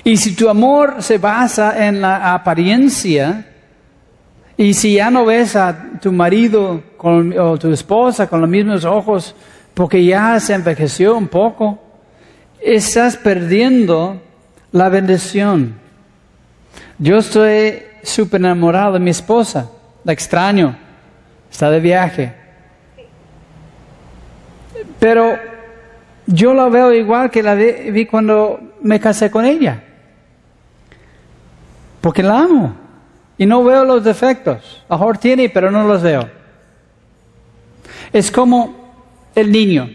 [0.05, 3.46] Y si tu amor se basa en la apariencia,
[4.57, 8.85] y si ya no ves a tu marido con- o tu esposa con los mismos
[8.85, 9.35] ojos
[9.74, 11.78] porque ya se envejeció un poco,
[12.61, 14.20] estás perdiendo
[14.72, 15.74] la bendición.
[16.98, 19.70] Yo estoy súper enamorado de mi esposa,
[20.05, 20.76] la extraño,
[21.50, 22.35] está de viaje.
[24.98, 25.37] Pero
[26.26, 29.82] yo la veo igual que la vi vi cuando me casé con ella.
[32.00, 32.74] Porque la amo.
[33.38, 34.85] Y no veo los defectos.
[34.88, 36.28] A mejor tiene, pero no los veo.
[38.12, 38.94] Es como
[39.35, 39.88] el niño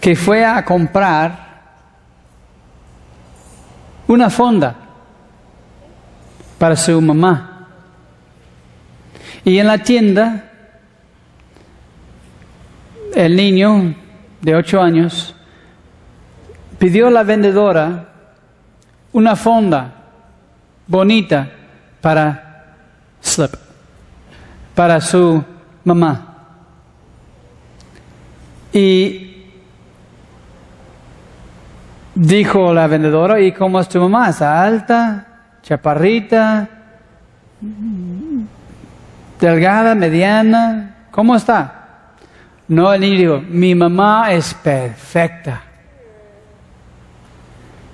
[0.00, 1.60] que fue a comprar
[4.08, 4.74] una fonda
[6.58, 7.68] para su mamá.
[9.44, 10.51] Y en la tienda,
[13.14, 13.94] el niño
[14.40, 15.34] de ocho años
[16.78, 18.08] pidió a la vendedora
[19.12, 19.92] una fonda
[20.86, 21.48] bonita
[22.00, 22.74] para
[23.20, 23.54] slip,
[24.74, 25.44] para su
[25.84, 26.28] mamá.
[28.72, 29.46] Y
[32.14, 34.30] dijo la vendedora, ¿y cómo es tu mamá?
[34.30, 35.26] ¿Está alta,
[35.62, 36.68] chaparrita,
[39.38, 41.06] delgada, mediana?
[41.10, 41.81] ¿Cómo está?
[42.72, 45.62] No, el niño dijo, mi mamá es perfecta.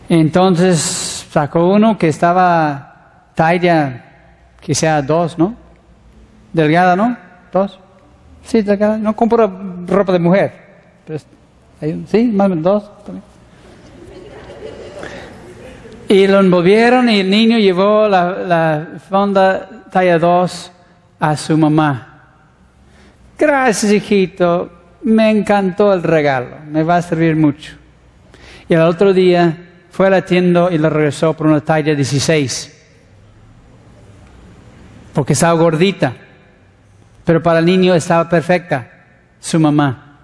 [0.08, 4.04] Entonces sacó uno que estaba talla,
[4.60, 5.56] quizá dos, ¿no?
[6.52, 7.16] Delgada, ¿no?
[7.52, 7.76] Dos.
[8.44, 8.98] Sí, delgada.
[8.98, 9.52] No compro
[9.84, 10.52] ropa de mujer.
[11.04, 11.18] Pero
[12.06, 13.04] sí, más o menos dos.
[13.04, 13.24] también.
[16.08, 20.72] Y lo envolvieron y el niño llevó la, la fonda talla 2
[21.18, 22.07] a su mamá.
[23.38, 24.68] Gracias, hijito.
[25.02, 27.76] me encantó el regalo, me va a servir mucho.
[28.68, 29.56] Y el otro día
[29.90, 32.74] fue a la tienda y le regresó por una talla 16,
[35.14, 36.14] porque estaba gordita,
[37.24, 38.90] pero para el niño estaba perfecta,
[39.38, 40.18] su mamá.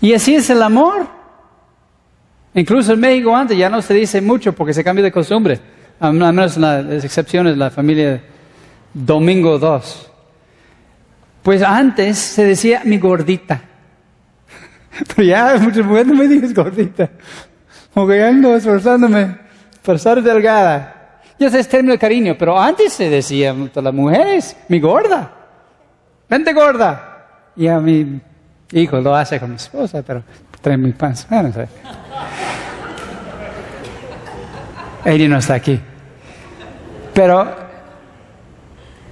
[0.00, 1.06] Y así es el amor.
[2.54, 5.60] Incluso en México antes ya no se dice mucho porque se cambió de costumbre,
[6.00, 8.22] al menos en las excepciones, la familia
[8.94, 10.07] Domingo 2.
[11.48, 13.58] Pues antes se decía mi gordita.
[15.16, 17.08] Pero ya muchas mujeres no me dices gordita.
[17.94, 19.34] Porque ya ando esforzándome
[19.82, 21.22] para ser delgada.
[21.38, 25.32] Ya sé, es término de cariño, pero antes se decía a las mujeres, mi gorda.
[26.28, 27.28] Vente gorda.
[27.56, 28.20] Y a mi
[28.72, 30.22] hijo lo hace con mi esposa, pero
[30.60, 31.28] trae mi panza.
[31.30, 31.66] Ah, no sé.
[35.02, 35.80] Ella no está aquí.
[37.14, 37.67] Pero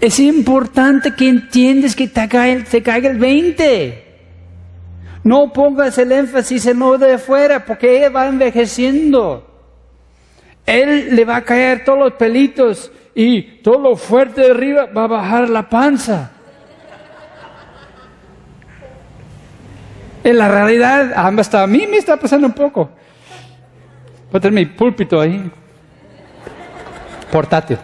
[0.00, 4.04] es importante que entiendas que te caiga, te caiga el 20.
[5.24, 9.44] No pongas el énfasis en lo de afuera, porque ella va envejeciendo.
[10.64, 15.04] Él le va a caer todos los pelitos y todo lo fuerte de arriba va
[15.04, 16.32] a bajar la panza.
[20.22, 22.90] En la realidad, hasta a mí me está pasando un poco.
[24.30, 25.50] Voy a tener mi púlpito ahí.
[27.30, 27.78] Portátil.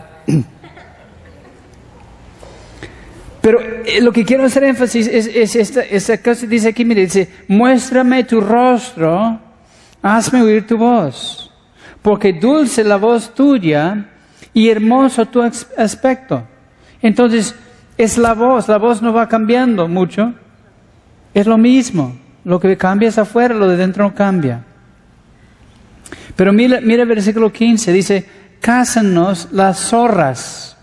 [3.42, 7.28] Pero eh, lo que quiero hacer énfasis es, esta, esta cosa, dice aquí, mire, dice,
[7.48, 9.38] muéstrame tu rostro,
[10.00, 11.50] hazme oír tu voz,
[12.00, 14.06] porque dulce la voz tuya
[14.54, 16.44] y hermoso tu aspecto.
[17.02, 17.56] Entonces,
[17.98, 20.34] es la voz, la voz no va cambiando mucho,
[21.34, 24.62] es lo mismo, lo que cambia es afuera, lo de dentro no cambia.
[26.36, 28.24] Pero mira, mira el versículo 15, dice,
[28.60, 30.76] cásanos las zorras,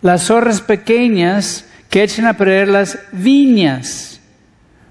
[0.00, 4.18] las zorras pequeñas, que echen a perder las viñas,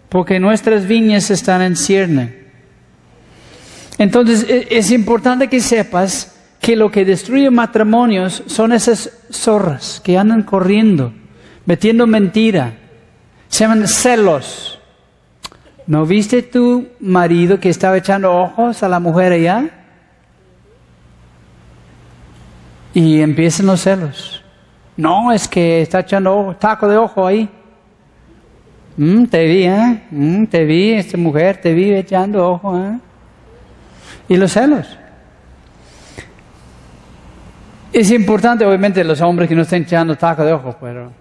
[0.08, 2.42] porque nuestras viñas están en cierne.
[3.98, 10.16] Entonces e, es importante que sepas que lo que destruye matrimonios son esas zorras que
[10.16, 11.12] andan corriendo,
[11.66, 12.76] metiendo mentira.
[13.48, 14.80] Se llaman celos.
[15.88, 19.72] ¿No viste tu marido que estaba echando ojos a la mujer allá?
[22.94, 24.41] Y empiezan los celos.
[25.02, 27.50] No, es que está echando taco de ojo ahí.
[28.98, 30.04] Mm, te vi, ¿eh?
[30.12, 33.00] Mm, te vi, esta mujer, te vi echando ojo, ¿eh?
[34.30, 34.96] Y los celos.
[37.92, 41.12] Es importante, obviamente, los hombres que no estén echando taco de ojo, pero.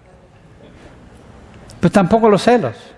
[1.79, 2.90] Pues tampoco los celos.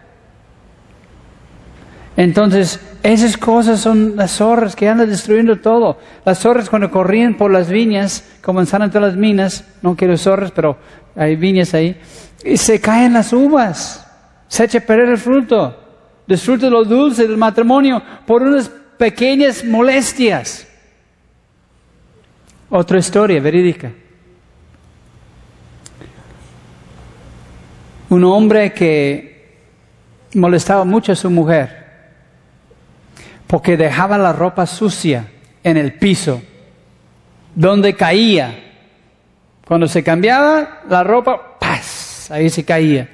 [2.15, 5.97] Entonces, esas cosas son las zorras que andan destruyendo todo.
[6.25, 10.77] Las zorras cuando corrían por las viñas, comenzaron todas las minas, no quiero zorras, pero
[11.15, 11.99] hay viñas ahí,
[12.43, 14.05] y se caen las uvas,
[14.47, 15.75] se echa a perder el fruto,
[16.27, 20.67] disfruta lo dulce del matrimonio por unas pequeñas molestias.
[22.69, 23.91] Otra historia verídica.
[28.09, 29.57] Un hombre que
[30.35, 31.82] molestaba mucho a su mujer
[33.53, 35.27] porque dejaba la ropa sucia
[35.63, 36.41] en el piso,
[37.53, 38.51] donde caía.
[39.67, 42.31] Cuando se cambiaba la ropa, ¡paz!
[42.31, 43.07] Ahí se caía.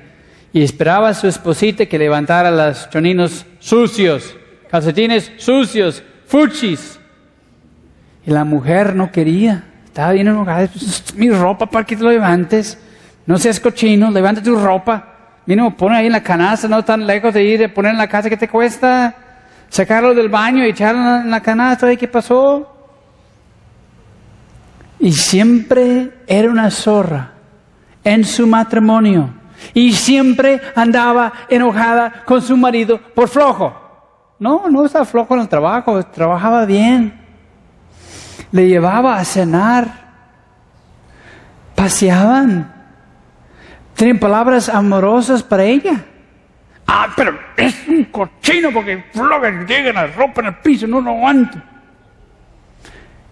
[0.54, 4.34] Y esperaba a su esposita que levantara los choninos sucios,
[4.72, 6.98] calcetines sucios, fuchis.
[8.26, 9.66] Y la mujer no quería.
[9.84, 10.70] Estaba bien enojada.
[11.16, 12.80] Mi ropa, ¿para que te lo levantes?
[13.26, 15.16] No seas cochino, levanta tu ropa.
[15.46, 18.30] Mira, pone ahí en la canasta, no tan lejos de ir, poner en la casa,
[18.30, 19.26] ¿qué te cuesta?
[19.70, 22.76] Sacarlo del baño y echarlo en la canasta, ¿y qué pasó?
[25.00, 27.32] Y siempre era una zorra
[28.04, 29.34] en su matrimonio.
[29.74, 33.74] Y siempre andaba enojada con su marido por flojo.
[34.40, 37.20] No, no estaba flojo en el trabajo, trabajaba bien.
[38.52, 40.10] Le llevaba a cenar.
[41.76, 42.74] Paseaban.
[43.96, 46.06] Tenían palabras amorosas para ella.
[46.92, 51.00] Ah, pero es un cochino porque floga y llega la ropa en el piso, no
[51.00, 51.62] lo aguanto.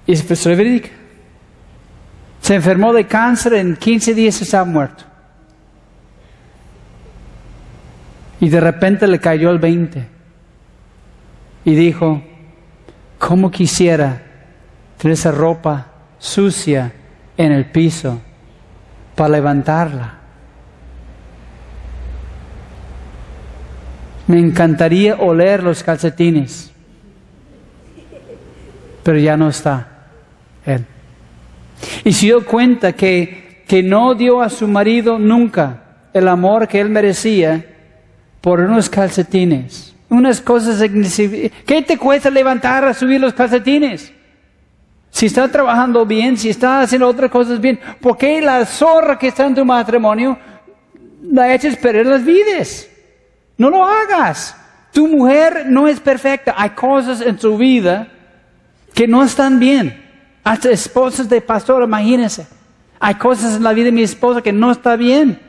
[0.06, 0.90] Y es verídica.
[2.40, 5.06] Se enfermó de cáncer, en 15 días estaba muerto.
[8.40, 10.08] Y de repente le cayó el 20.
[11.66, 12.22] Y dijo,
[13.18, 14.22] ¿cómo quisiera
[15.00, 15.88] tener esa ropa
[16.20, 16.94] sucia
[17.36, 18.22] en el piso
[19.16, 20.27] para levantarla?
[24.28, 26.72] Me encantaría oler los calcetines,
[29.04, 29.88] pero ya no está
[30.66, 30.86] él.
[32.04, 36.82] Y se dio cuenta que, que no dio a su marido nunca el amor que
[36.82, 37.66] él merecía
[38.42, 39.96] por unos calcetines.
[40.10, 41.66] Unas cosas insignificantes.
[41.66, 44.12] ¿Qué te cuesta levantar a subir los calcetines?
[45.10, 49.28] Si está trabajando bien, si está haciendo otras cosas bien, ¿por qué la zorra que
[49.28, 50.38] está en tu matrimonio
[51.24, 52.88] la eches perder las vidas?
[53.58, 54.56] No lo hagas.
[54.94, 56.56] Tu mujer no es perfecta.
[56.58, 58.08] Hay cosas en su vida
[58.94, 60.04] que no están bien.
[60.44, 62.48] Hasta esposas de pastor, imagínense.
[63.00, 65.40] Hay cosas en la vida de mi esposa que no está bien.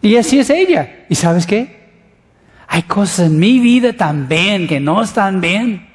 [0.00, 1.06] Y así es ella.
[1.08, 1.84] ¿Y sabes qué?
[2.68, 5.88] Hay cosas en mi vida también que no están bien.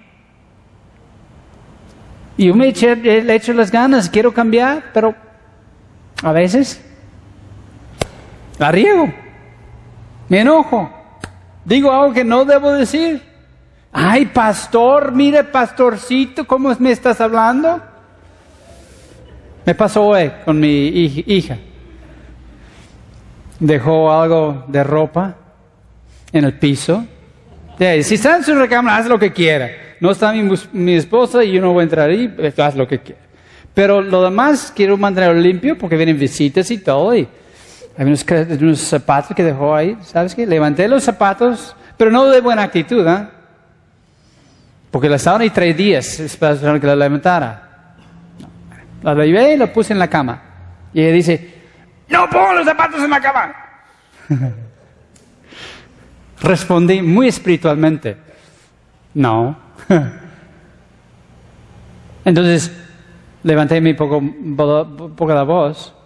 [2.38, 5.14] Y yo me eché, le echo las ganas, quiero cambiar, pero
[6.24, 6.82] a veces
[8.58, 9.14] la riego,
[10.30, 10.90] me enojo,
[11.66, 13.22] digo algo que no debo decir.
[13.92, 17.82] Ay, pastor, mire, pastorcito, ¿cómo me estás hablando?
[19.66, 20.88] Me pasó hoy con mi
[21.28, 21.58] hija.
[23.60, 25.36] Dejó algo de ropa
[26.32, 27.06] en el piso.
[27.78, 29.70] Si está en su recámara, haz lo que quiera.
[30.00, 30.34] No está
[30.72, 33.22] mi, esposa y yo no voy a entrar ahí, haz lo que quiera.
[33.74, 37.14] Pero lo demás quiero mantenerlo limpio porque vienen visitas y todo.
[38.00, 40.48] Hay unos, zapatos que dejó ahí, ¿sabes qué?
[40.48, 43.30] Levanté los zapatos, pero no de buena actitud, ¿ah?
[44.90, 47.96] Porque la estaban ahí tres días esperando que la levantara.
[49.04, 50.42] La llevé y la puse en la cama.
[50.94, 51.56] Y ella dice,
[52.08, 53.56] no pongo los zapatos en la cama.
[56.42, 58.16] Respondí muy espiritualmente,
[59.14, 59.58] no.
[62.24, 62.72] Entonces
[63.44, 64.24] levanté mi poco,
[65.18, 65.99] poco la voz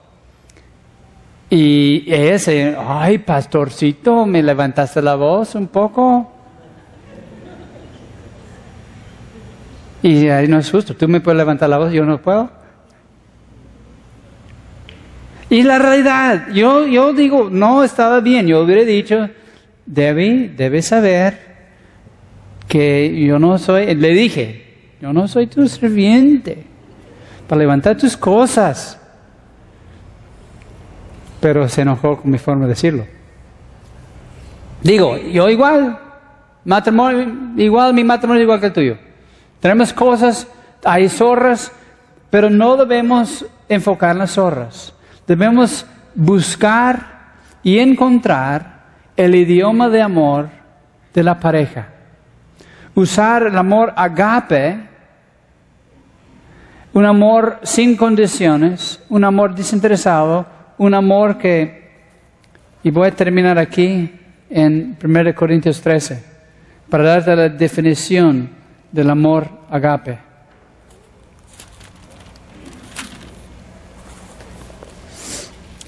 [1.56, 6.32] y ese, ay, pastorcito, me levantaste la voz un poco.
[10.02, 12.50] Y ahí no es justo, tú me puedes levantar la voz, yo no puedo.
[15.48, 19.30] Y la realidad, yo, yo digo, no estaba bien, yo hubiera dicho,
[19.86, 21.38] Debbie, debes saber
[22.68, 26.64] que yo no soy, le dije, yo no soy tu sirviente
[27.48, 29.00] para levantar tus cosas.
[31.44, 33.06] Pero se enojó con mi forma de decirlo.
[34.82, 36.00] Digo, yo igual,
[36.64, 37.28] matrimonio,
[37.58, 38.98] igual mi matrimonio igual que el tuyo.
[39.60, 40.48] Tenemos cosas,
[40.86, 41.70] hay zorras,
[42.30, 44.94] pero no debemos enfocar en las zorras.
[45.28, 45.86] Debemos
[46.16, 48.84] buscar y encontrar
[49.18, 50.48] el idioma de amor
[51.14, 51.90] de la pareja.
[52.96, 54.80] Usar el amor agape,
[56.94, 61.82] un amor sin condiciones, un amor desinteresado, un amor que,
[62.84, 64.12] y voy a terminar aquí
[64.50, 66.22] en 1 Corintios 13,
[66.90, 68.50] para darte la definición
[68.92, 70.20] del amor agape.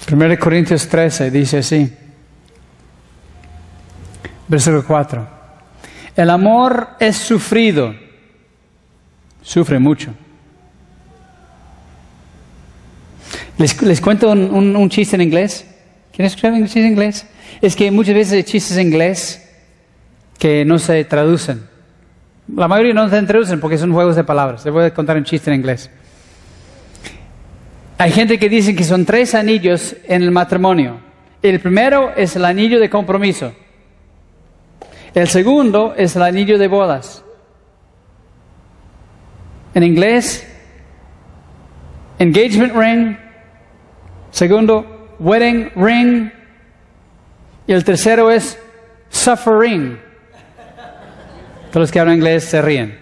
[0.06, 1.92] Primero Corintios 13 dice así.
[4.48, 5.28] Versículo 4.
[6.16, 7.94] El amor es sufrido.
[9.42, 10.14] Sufre mucho.
[13.58, 15.66] Les, cuento un, chiste en inglés.
[16.12, 17.26] ¿Quieren escuchar un chiste en inglés?
[17.62, 19.42] Es que muchas veces hay chistes en inglés
[20.38, 21.66] que no se traducen.
[22.54, 24.64] La mayoría no se traducen porque son juegos de palabras.
[24.64, 25.90] Les voy a contar un chiste en inglés.
[27.98, 31.00] Hay gente que dice que son tres anillos en el matrimonio.
[31.42, 33.54] El primero es el anillo de compromiso.
[35.14, 37.24] El segundo es el anillo de bodas.
[39.72, 40.46] En inglés,
[42.18, 43.25] engagement ring.
[44.36, 46.30] Segundo, wedding ring.
[47.66, 48.58] Y el tercero es
[49.08, 49.98] suffering.
[51.70, 52.98] Todos los que hablan inglés se ríen.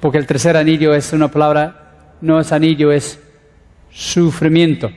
[0.00, 3.18] Porque el tercer anillo es una palabra, no es anillo, es
[3.90, 4.92] sufrimiento.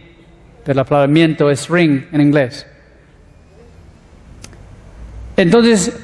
[0.66, 2.68] Pero la palabra miento es ring en inglés.
[5.38, 5.98] Entonces,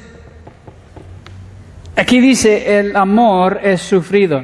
[1.96, 4.42] aquí dice, el amor es sufrido.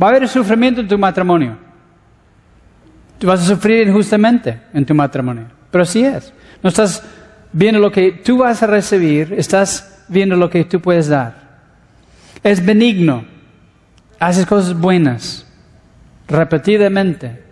[0.00, 1.64] Va a haber sufrimiento en tu matrimonio.
[3.18, 5.46] Tú vas a sufrir injustamente en tu matrimonio.
[5.70, 6.32] Pero así es.
[6.62, 7.02] No estás
[7.52, 11.34] viendo lo que tú vas a recibir, estás viendo lo que tú puedes dar.
[12.42, 13.24] Es benigno.
[14.18, 15.46] Haces cosas buenas.
[16.28, 17.42] Repetidamente.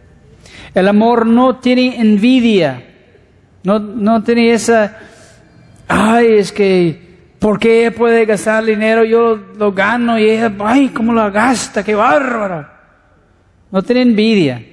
[0.75, 2.83] El amor no tiene envidia.
[3.63, 4.99] No, no tiene esa
[5.89, 7.01] ay, es que,
[7.39, 9.05] ¿por qué ella puede gastar dinero?
[9.05, 11.83] Yo lo gano y ella, ay, ¿cómo lo gasta?
[11.83, 12.67] ¡Qué bárbaro!
[13.71, 14.65] No tiene envidia.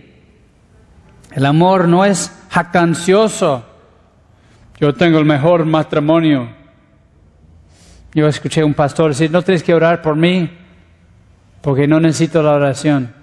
[1.32, 3.66] El amor no es jactancioso.
[4.80, 6.50] Yo tengo el mejor matrimonio.
[8.14, 10.50] Yo escuché a un pastor decir, no tienes que orar por mí,
[11.62, 13.14] porque no necesito la oración.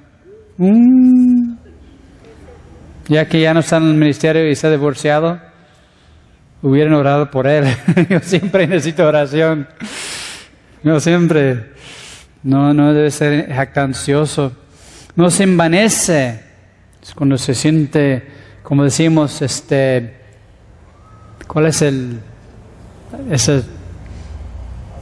[0.56, 1.56] Mm.
[3.08, 5.40] Ya que ya no está en el ministerio y está divorciado,
[6.62, 7.64] hubieran orado por él.
[8.08, 9.68] Yo siempre necesito oración.
[10.82, 11.72] Yo siempre.
[12.42, 14.52] No, no debe ser jactancioso.
[15.16, 16.47] No se envanece.
[17.14, 18.26] Cuando se siente,
[18.62, 20.16] como decimos, este,
[21.46, 22.20] ¿cuál es el,
[23.30, 23.62] ese,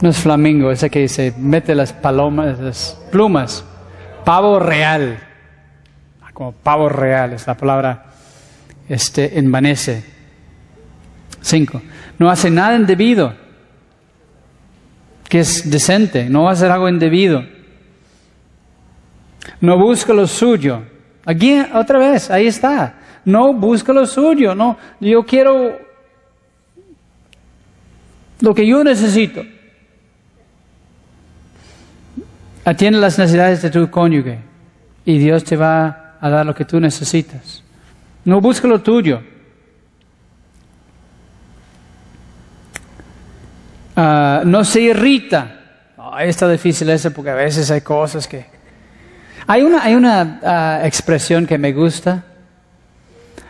[0.01, 3.63] no es flamingo, ese que se mete las palomas, las plumas,
[4.23, 5.19] pavo real,
[6.33, 8.05] como pavo real es la palabra,
[8.87, 10.03] este, envanece.
[11.41, 11.81] Cinco,
[12.19, 13.33] no hace nada indebido,
[15.27, 17.43] que es decente, no va a hacer algo indebido.
[19.61, 20.83] No busca lo suyo.
[21.27, 22.93] Aquí, otra vez, ahí está.
[23.25, 24.77] No busca lo suyo, no.
[25.01, 25.77] Yo quiero
[28.39, 29.43] lo que yo necesito.
[32.63, 34.39] Atiende las necesidades de tu cónyuge
[35.03, 37.61] y Dios te va a dar lo que tú necesitas.
[38.23, 39.21] No busca lo tuyo.
[43.97, 45.59] Ah, no se irrita.
[46.21, 48.56] está difícil eso porque a veces hay cosas que...
[49.47, 52.25] Hay una, hay una ah, expresión que me gusta.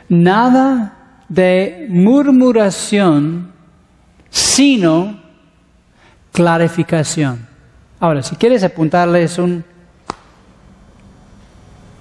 [0.09, 3.51] Nada de murmuración
[4.29, 5.19] sino
[6.31, 7.47] clarificación.
[7.99, 9.65] Ahora, si quieres apuntarles un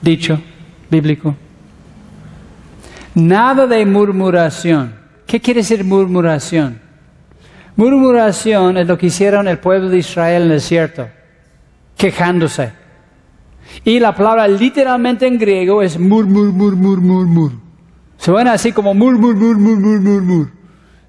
[0.02, 0.38] dicho
[0.90, 1.34] bíblico,
[3.14, 4.94] nada de murmuración.
[5.26, 6.78] ¿Qué quiere decir murmuración?
[7.76, 11.08] Murmuración es lo que hicieron el pueblo de Israel en el desierto,
[11.96, 12.85] quejándose.
[13.84, 17.52] Y la palabra literalmente en griego es murmur, murmur, murmur.
[18.18, 20.50] Suena así como murmur, murmur, murmur, murmur.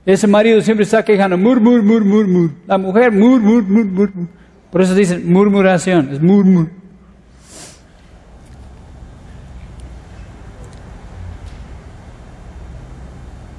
[0.05, 2.51] Ese marido siempre está quejando, mur, mur, mur, mur, mur.
[2.65, 4.11] La mujer, mur, mur, mur, mur.
[4.71, 6.69] Por eso dicen murmuración, es murmur.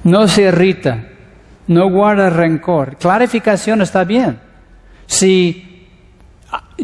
[0.03, 1.07] No se irrita,
[1.67, 2.97] no guarda rencor.
[2.97, 4.39] Clarificación está bien.
[5.05, 5.68] Si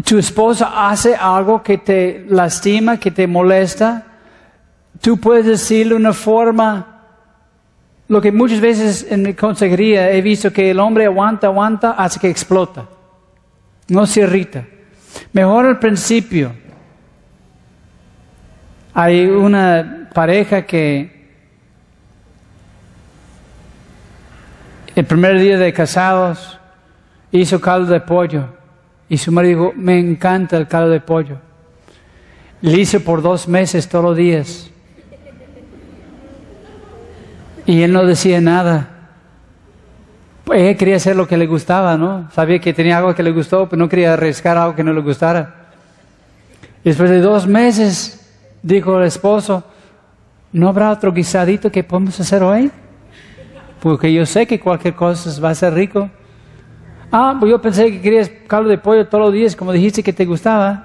[0.03, 4.03] tu esposa hace algo que te lastima, que te molesta,
[5.01, 6.91] tú puedes decirle una forma
[8.07, 12.19] lo que muchas veces en mi consejería he visto que el hombre aguanta, aguanta hasta
[12.19, 12.85] que explota.
[13.87, 14.63] No se irrita.
[15.33, 16.53] Mejor al principio.
[18.93, 21.15] Hay una pareja que
[24.95, 26.59] el primer día de casados
[27.31, 28.64] hizo caldo de pollo
[29.07, 31.37] y su marido dijo, me encanta el caldo de pollo.
[32.61, 34.71] Le hizo por dos meses todos los días.
[37.65, 38.89] Y él no decía nada.
[40.43, 42.29] Pues quería hacer lo que le gustaba, ¿no?
[42.31, 45.01] Sabía que tenía algo que le gustó, pero no quería arriesgar algo que no le
[45.01, 45.55] gustara.
[46.83, 48.21] después de dos meses,
[48.61, 49.63] dijo el esposo,
[50.51, 52.71] ¿no habrá otro guisadito que podemos hacer hoy?
[53.79, 56.09] Porque yo sé que cualquier cosa va a ser rico.
[57.17, 60.11] Ah, pues yo pensé que querías caldo de pollo todos los días, como dijiste que
[60.11, 60.83] te gustaba.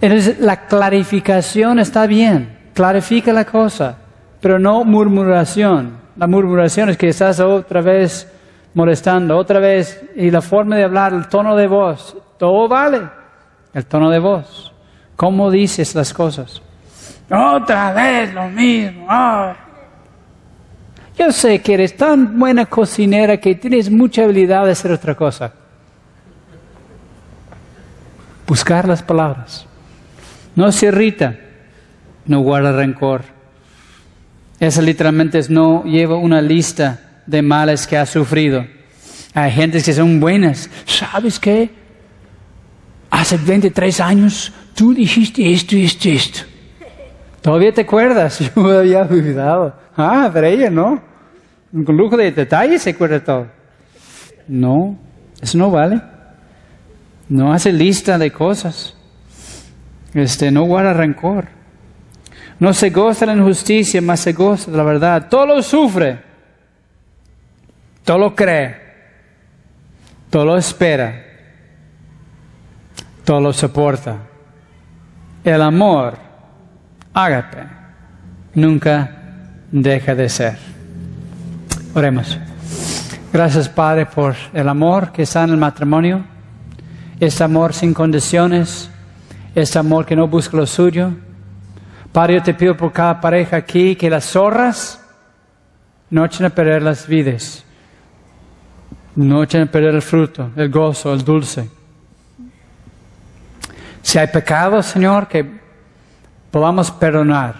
[0.00, 2.58] Entonces, la clarificación está bien.
[2.72, 3.98] Clarifica la cosa
[4.40, 5.98] pero no murmuración.
[6.16, 8.30] La murmuración es que estás otra vez
[8.74, 13.02] molestando, otra vez, y la forma de hablar, el tono de voz, todo vale.
[13.72, 14.72] El tono de voz.
[15.16, 16.62] ¿Cómo dices las cosas?
[17.30, 19.06] Otra vez lo mismo.
[21.18, 25.52] Yo sé que eres tan buena cocinera que tienes mucha habilidad de hacer otra cosa.
[28.46, 29.66] Buscar las palabras.
[30.56, 31.36] No se irrita,
[32.26, 33.40] no guarda rencor
[34.60, 38.66] esa literalmente es no lleva una lista de males que ha sufrido.
[39.32, 40.68] Hay gente que son buenas.
[40.84, 41.70] ¿Sabes qué?
[43.08, 46.40] Hace 23 años tú dijiste esto esto esto.
[47.40, 48.38] ¿Todavía te acuerdas?
[48.54, 49.74] Yo me había olvidado.
[49.96, 51.02] Ah, pero ella no.
[51.84, 53.46] Con lujo de detalles se acuerda todo.
[54.48, 54.98] No,
[55.40, 56.00] eso no vale.
[57.28, 58.96] No hace lista de cosas.
[60.14, 61.46] Este, no guarda rencor.
[62.58, 65.28] No se goza de la injusticia, más se goza de la verdad.
[65.30, 66.20] Todo lo sufre,
[68.04, 68.76] todo lo cree,
[70.28, 71.24] todo lo espera,
[73.24, 74.18] todo lo soporta.
[75.42, 76.18] El amor,
[77.14, 77.66] ágape,
[78.54, 79.19] nunca
[79.70, 80.58] deja de ser.
[81.94, 82.38] Oremos.
[83.32, 86.24] Gracias Padre por el amor que está en el matrimonio,
[87.20, 88.90] este amor sin condiciones,
[89.54, 91.12] este amor que no busca lo suyo
[92.12, 95.00] Padre, yo te pido por cada pareja aquí que las zorras
[96.10, 97.64] no echen a perder las vidas,
[99.14, 101.70] no echen a perder el fruto, el gozo, el dulce.
[104.02, 105.60] Si hay pecados, Señor, que
[106.50, 107.54] podamos perdonar,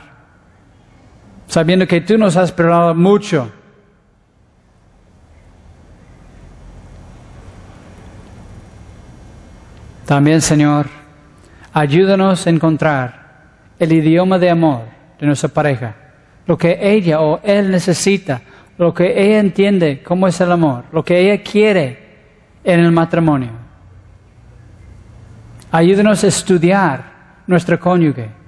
[1.51, 3.51] sabiendo que tú nos has perdonado mucho.
[10.07, 10.87] También, Señor,
[11.73, 13.41] ayúdanos a encontrar
[13.81, 14.83] el idioma de amor
[15.19, 15.97] de nuestra pareja,
[16.47, 18.43] lo que ella o él necesita,
[18.79, 21.99] lo que ella entiende cómo es el amor, lo que ella quiere
[22.63, 23.51] en el matrimonio.
[25.73, 27.05] Ayúdanos a estudiar
[27.49, 28.40] nuestro cónyuge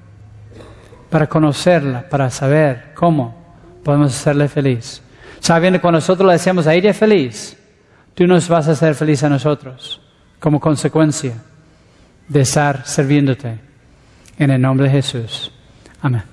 [1.13, 3.35] para conocerla, para saber cómo
[3.85, 5.03] podemos hacerle feliz.
[5.41, 7.55] Sabiendo que cuando nosotros le decimos a ella feliz,
[8.15, 10.01] tú nos vas a hacer feliz a nosotros
[10.41, 11.35] como consecuencia
[12.29, 13.59] de estar sirviéndote.
[14.39, 15.53] En el nombre de Jesús.
[16.01, 16.32] Amén.